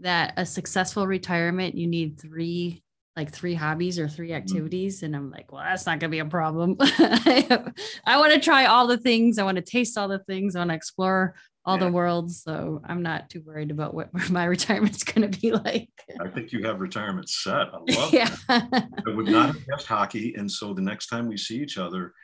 that 0.00 0.34
a 0.36 0.46
successful 0.46 1.06
retirement 1.06 1.74
you 1.74 1.86
need 1.86 2.20
three 2.20 2.82
like 3.16 3.32
three 3.32 3.54
hobbies 3.54 3.98
or 3.98 4.08
three 4.08 4.30
mm. 4.30 4.36
activities 4.36 5.02
and 5.02 5.16
i'm 5.16 5.30
like 5.30 5.50
well 5.50 5.62
that's 5.64 5.86
not 5.86 5.98
going 5.98 6.10
to 6.10 6.14
be 6.14 6.18
a 6.18 6.24
problem 6.24 6.76
i, 6.80 7.72
I 8.04 8.18
want 8.18 8.34
to 8.34 8.40
try 8.40 8.66
all 8.66 8.86
the 8.86 8.98
things 8.98 9.38
i 9.38 9.42
want 9.42 9.56
to 9.56 9.62
taste 9.62 9.96
all 9.96 10.08
the 10.08 10.18
things 10.18 10.54
i 10.54 10.60
want 10.60 10.70
to 10.70 10.74
explore 10.74 11.34
all 11.66 11.76
yeah. 11.76 11.84
the 11.84 11.90
worlds. 11.90 12.42
So 12.42 12.80
I'm 12.86 13.02
not 13.02 13.28
too 13.28 13.42
worried 13.44 13.70
about 13.70 13.92
what 13.92 14.08
my 14.30 14.44
retirement's 14.44 15.04
going 15.04 15.30
to 15.30 15.40
be 15.40 15.52
like. 15.52 15.90
I 16.20 16.28
think 16.28 16.52
you 16.52 16.62
have 16.64 16.80
retirement 16.80 17.28
set. 17.28 17.66
I 17.72 17.78
love 17.88 18.14
yeah. 18.14 18.34
I 18.48 18.88
would 19.06 19.26
not 19.26 19.46
have 19.48 19.66
guessed 19.66 19.86
hockey. 19.86 20.34
And 20.36 20.50
so 20.50 20.72
the 20.72 20.82
next 20.82 21.08
time 21.08 21.28
we 21.28 21.36
see 21.36 21.56
each 21.56 21.76
other, 21.76 22.14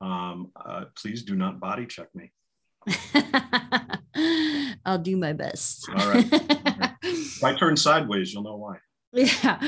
um, 0.00 0.52
uh, 0.54 0.84
please 0.96 1.24
do 1.24 1.34
not 1.34 1.58
body 1.58 1.86
check 1.86 2.08
me. 2.14 2.32
I'll 4.84 4.98
do 4.98 5.16
my 5.16 5.32
best. 5.32 5.88
All 5.88 6.10
right. 6.10 6.26
if 7.02 7.44
I 7.44 7.54
turn 7.54 7.76
sideways, 7.76 8.32
you'll 8.32 8.42
know 8.42 8.56
why. 8.56 8.76
Yeah. 9.12 9.58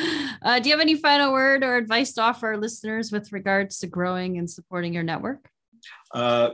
Uh, 0.40 0.60
do 0.60 0.68
you 0.68 0.74
have 0.74 0.80
any 0.80 0.94
final 0.94 1.32
word 1.32 1.64
or 1.64 1.76
advice 1.76 2.12
to 2.14 2.22
offer 2.22 2.48
our 2.48 2.56
listeners 2.56 3.10
with 3.10 3.32
regards 3.32 3.78
to 3.80 3.86
growing 3.86 4.38
and 4.38 4.48
supporting 4.48 4.94
your 4.94 5.02
network? 5.02 5.48
Uh, 6.14 6.50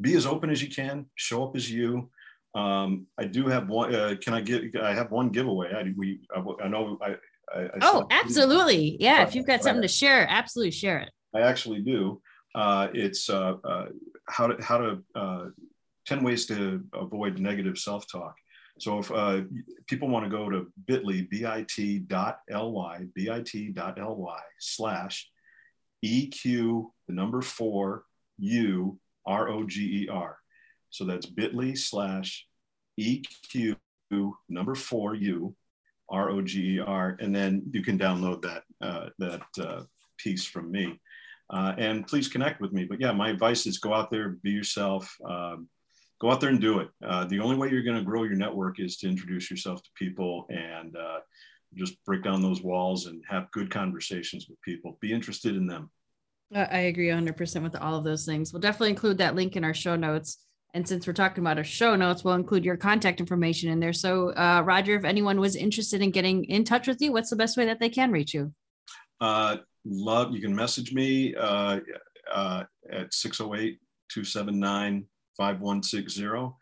be 0.00 0.14
as 0.14 0.26
open 0.26 0.50
as 0.50 0.62
you 0.62 0.68
can, 0.68 1.06
show 1.14 1.44
up 1.44 1.56
as 1.56 1.70
you. 1.70 2.10
Um, 2.54 3.06
I 3.18 3.24
do 3.24 3.46
have 3.46 3.68
one. 3.68 3.94
Uh, 3.94 4.14
can 4.20 4.34
I 4.34 4.40
get? 4.40 4.76
I 4.80 4.94
have 4.94 5.10
one 5.10 5.30
giveaway. 5.30 5.72
I 5.72 5.92
we. 5.96 6.20
I, 6.34 6.64
I 6.64 6.68
know. 6.68 6.98
I. 7.02 7.16
I, 7.54 7.64
I 7.64 7.70
oh, 7.82 8.06
absolutely. 8.10 8.96
Yeah. 9.00 9.22
If 9.22 9.34
you've 9.34 9.46
got 9.46 9.62
something 9.62 9.82
to 9.82 9.88
share, 9.88 10.26
absolutely 10.28 10.70
share 10.70 11.00
it. 11.00 11.10
I 11.34 11.40
actually 11.40 11.80
do. 11.80 12.22
Uh, 12.54 12.88
it's 12.94 13.28
uh, 13.28 13.54
uh, 13.64 13.86
how 14.28 14.46
to 14.46 14.62
how 14.62 14.78
to 14.78 15.02
uh, 15.14 15.46
ten 16.06 16.22
ways 16.22 16.46
to 16.46 16.82
avoid 16.94 17.38
negative 17.38 17.76
self 17.76 18.06
talk. 18.10 18.34
So 18.78 18.98
if 18.98 19.10
uh, 19.10 19.42
people 19.86 20.08
want 20.08 20.24
to 20.24 20.30
go 20.30 20.50
to 20.50 20.66
bit.ly, 20.86 21.28
bit.ly, 21.30 23.06
bit.ly 23.14 24.40
slash 24.58 25.30
EQ, 26.04 26.86
the 27.08 27.14
number 27.14 27.40
four, 27.40 28.04
U, 28.38 28.98
R 29.26 29.48
O 29.48 29.64
G 29.64 30.04
E 30.04 30.08
R. 30.08 30.38
So 30.90 31.04
that's 31.04 31.26
bit.ly 31.26 31.74
slash 31.74 32.46
EQ 32.98 33.76
number 34.48 34.74
four 34.74 35.14
U 35.14 35.54
R 36.08 36.30
O 36.30 36.42
G 36.42 36.76
E 36.76 36.80
R. 36.80 37.16
And 37.20 37.34
then 37.34 37.62
you 37.72 37.82
can 37.82 37.98
download 37.98 38.42
that, 38.42 38.62
uh, 38.80 39.08
that 39.18 39.42
uh, 39.60 39.82
piece 40.18 40.44
from 40.44 40.70
me. 40.70 41.00
Uh, 41.50 41.74
and 41.78 42.06
please 42.06 42.28
connect 42.28 42.60
with 42.60 42.72
me. 42.72 42.84
But 42.84 43.00
yeah, 43.00 43.12
my 43.12 43.28
advice 43.28 43.66
is 43.66 43.78
go 43.78 43.92
out 43.92 44.10
there, 44.10 44.30
be 44.42 44.50
yourself, 44.50 45.14
um, 45.28 45.68
go 46.20 46.30
out 46.30 46.40
there 46.40 46.50
and 46.50 46.60
do 46.60 46.80
it. 46.80 46.88
Uh, 47.04 47.24
the 47.26 47.40
only 47.40 47.56
way 47.56 47.68
you're 47.70 47.82
going 47.82 47.98
to 47.98 48.02
grow 48.02 48.22
your 48.22 48.36
network 48.36 48.80
is 48.80 48.96
to 48.98 49.08
introduce 49.08 49.50
yourself 49.50 49.82
to 49.82 49.90
people 49.94 50.46
and 50.48 50.96
uh, 50.96 51.18
just 51.74 52.02
break 52.04 52.22
down 52.22 52.40
those 52.40 52.62
walls 52.62 53.06
and 53.06 53.22
have 53.28 53.50
good 53.50 53.70
conversations 53.70 54.48
with 54.48 54.60
people. 54.62 54.96
Be 55.00 55.12
interested 55.12 55.56
in 55.56 55.66
them. 55.66 55.90
I 56.54 56.80
agree 56.82 57.08
100% 57.08 57.62
with 57.62 57.76
all 57.76 57.96
of 57.96 58.04
those 58.04 58.24
things. 58.24 58.52
We'll 58.52 58.60
definitely 58.60 58.90
include 58.90 59.18
that 59.18 59.34
link 59.34 59.56
in 59.56 59.64
our 59.64 59.74
show 59.74 59.96
notes. 59.96 60.38
And 60.72 60.86
since 60.86 61.06
we're 61.06 61.12
talking 61.12 61.42
about 61.42 61.58
our 61.58 61.64
show 61.64 61.96
notes, 61.96 62.24
we'll 62.24 62.34
include 62.34 62.64
your 62.64 62.76
contact 62.76 63.20
information 63.20 63.70
in 63.70 63.80
there. 63.80 63.92
So, 63.92 64.30
uh, 64.30 64.62
Roger, 64.64 64.96
if 64.96 65.04
anyone 65.04 65.40
was 65.40 65.56
interested 65.56 66.00
in 66.00 66.10
getting 66.10 66.44
in 66.44 66.64
touch 66.64 66.86
with 66.86 67.00
you, 67.00 67.12
what's 67.12 67.30
the 67.30 67.36
best 67.36 67.56
way 67.56 67.64
that 67.66 67.80
they 67.80 67.88
can 67.88 68.10
reach 68.10 68.34
you? 68.34 68.52
Uh, 69.20 69.58
love, 69.84 70.32
you 70.32 70.40
can 70.40 70.54
message 70.54 70.92
me 70.92 71.34
uh, 71.34 71.80
uh 72.32 72.64
at 72.90 73.12
608 73.12 73.78
279 74.10 75.06
5160. 75.36 76.54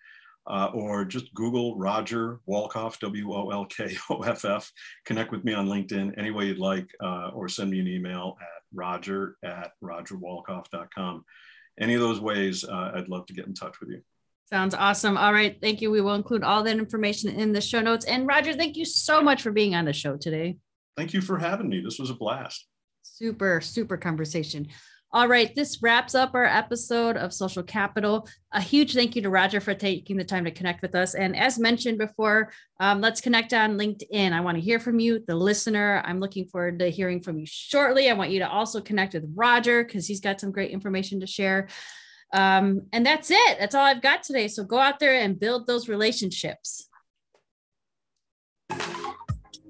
Uh, 0.44 0.70
or 0.74 1.04
just 1.04 1.32
Google 1.34 1.78
Roger 1.78 2.40
Wolkoff, 2.48 2.98
W 2.98 3.32
O 3.32 3.50
L 3.50 3.64
K 3.66 3.96
O 4.10 4.22
F 4.22 4.44
F. 4.44 4.72
Connect 5.04 5.30
with 5.30 5.44
me 5.44 5.54
on 5.54 5.68
LinkedIn 5.68 6.18
any 6.18 6.32
way 6.32 6.46
you'd 6.46 6.58
like, 6.58 6.88
uh, 7.00 7.28
or 7.32 7.48
send 7.48 7.70
me 7.70 7.78
an 7.78 7.86
email 7.86 8.36
at 8.40 8.61
roger 8.74 9.36
at 9.42 9.72
rogerwolkoff.com. 9.82 11.24
Any 11.80 11.94
of 11.94 12.00
those 12.00 12.20
ways, 12.20 12.64
uh, 12.64 12.92
I'd 12.94 13.08
love 13.08 13.26
to 13.26 13.32
get 13.32 13.46
in 13.46 13.54
touch 13.54 13.80
with 13.80 13.90
you. 13.90 14.02
Sounds 14.52 14.74
awesome. 14.74 15.16
All 15.16 15.32
right. 15.32 15.56
Thank 15.62 15.80
you. 15.80 15.90
We 15.90 16.02
will 16.02 16.14
include 16.14 16.44
all 16.44 16.62
that 16.62 16.76
information 16.76 17.30
in 17.30 17.52
the 17.52 17.60
show 17.60 17.80
notes. 17.80 18.04
And 18.04 18.26
Roger, 18.26 18.52
thank 18.52 18.76
you 18.76 18.84
so 18.84 19.22
much 19.22 19.40
for 19.42 19.50
being 19.50 19.74
on 19.74 19.86
the 19.86 19.94
show 19.94 20.16
today. 20.16 20.58
Thank 20.96 21.14
you 21.14 21.22
for 21.22 21.38
having 21.38 21.70
me. 21.70 21.80
This 21.80 21.98
was 21.98 22.10
a 22.10 22.14
blast. 22.14 22.66
Super, 23.02 23.62
super 23.62 23.96
conversation. 23.96 24.68
All 25.14 25.28
right, 25.28 25.54
this 25.54 25.82
wraps 25.82 26.14
up 26.14 26.34
our 26.34 26.46
episode 26.46 27.18
of 27.18 27.34
Social 27.34 27.62
Capital. 27.62 28.26
A 28.52 28.62
huge 28.62 28.94
thank 28.94 29.14
you 29.14 29.20
to 29.20 29.28
Roger 29.28 29.60
for 29.60 29.74
taking 29.74 30.16
the 30.16 30.24
time 30.24 30.46
to 30.46 30.50
connect 30.50 30.80
with 30.80 30.94
us. 30.94 31.14
And 31.14 31.36
as 31.36 31.58
mentioned 31.58 31.98
before, 31.98 32.50
um, 32.80 33.02
let's 33.02 33.20
connect 33.20 33.52
on 33.52 33.76
LinkedIn. 33.76 34.32
I 34.32 34.40
want 34.40 34.56
to 34.56 34.62
hear 34.62 34.80
from 34.80 34.98
you, 35.00 35.22
the 35.26 35.34
listener. 35.34 36.00
I'm 36.06 36.18
looking 36.18 36.46
forward 36.46 36.78
to 36.78 36.88
hearing 36.88 37.20
from 37.20 37.38
you 37.38 37.44
shortly. 37.44 38.08
I 38.08 38.14
want 38.14 38.30
you 38.30 38.38
to 38.38 38.48
also 38.48 38.80
connect 38.80 39.12
with 39.12 39.30
Roger 39.34 39.84
because 39.84 40.06
he's 40.06 40.20
got 40.20 40.40
some 40.40 40.50
great 40.50 40.70
information 40.70 41.20
to 41.20 41.26
share. 41.26 41.68
Um, 42.32 42.86
and 42.94 43.04
that's 43.04 43.30
it. 43.30 43.58
That's 43.58 43.74
all 43.74 43.84
I've 43.84 44.00
got 44.00 44.22
today. 44.22 44.48
So 44.48 44.64
go 44.64 44.78
out 44.78 44.98
there 44.98 45.14
and 45.14 45.38
build 45.38 45.66
those 45.66 45.90
relationships. 45.90 46.88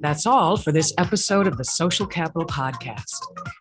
That's 0.02 0.26
all 0.26 0.56
for 0.56 0.72
this 0.72 0.92
episode 0.98 1.46
of 1.46 1.56
the 1.56 1.64
Social 1.64 2.08
Capital 2.08 2.44
Podcast. 2.44 3.20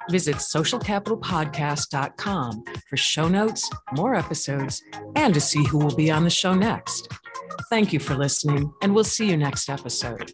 Visit 0.10 0.38
socialcapitalpodcast.com 0.38 2.64
for 2.90 2.98
show 2.98 3.28
notes, 3.28 3.70
more 3.96 4.16
episodes, 4.16 4.82
and 5.16 5.36
to 5.36 5.40
see 5.40 5.64
who 5.68 5.78
will 5.78 5.96
be 5.96 6.10
on 6.10 6.24
the 6.24 6.32
show 6.32 6.56
next. 6.56 7.10
Thank 7.70 7.94
you 7.94 8.00
for 8.00 8.16
listening, 8.16 8.74
and 8.82 8.96
we'll 8.96 9.04
see 9.04 9.30
you 9.30 9.38
next 9.38 9.70
episode. 9.70 10.34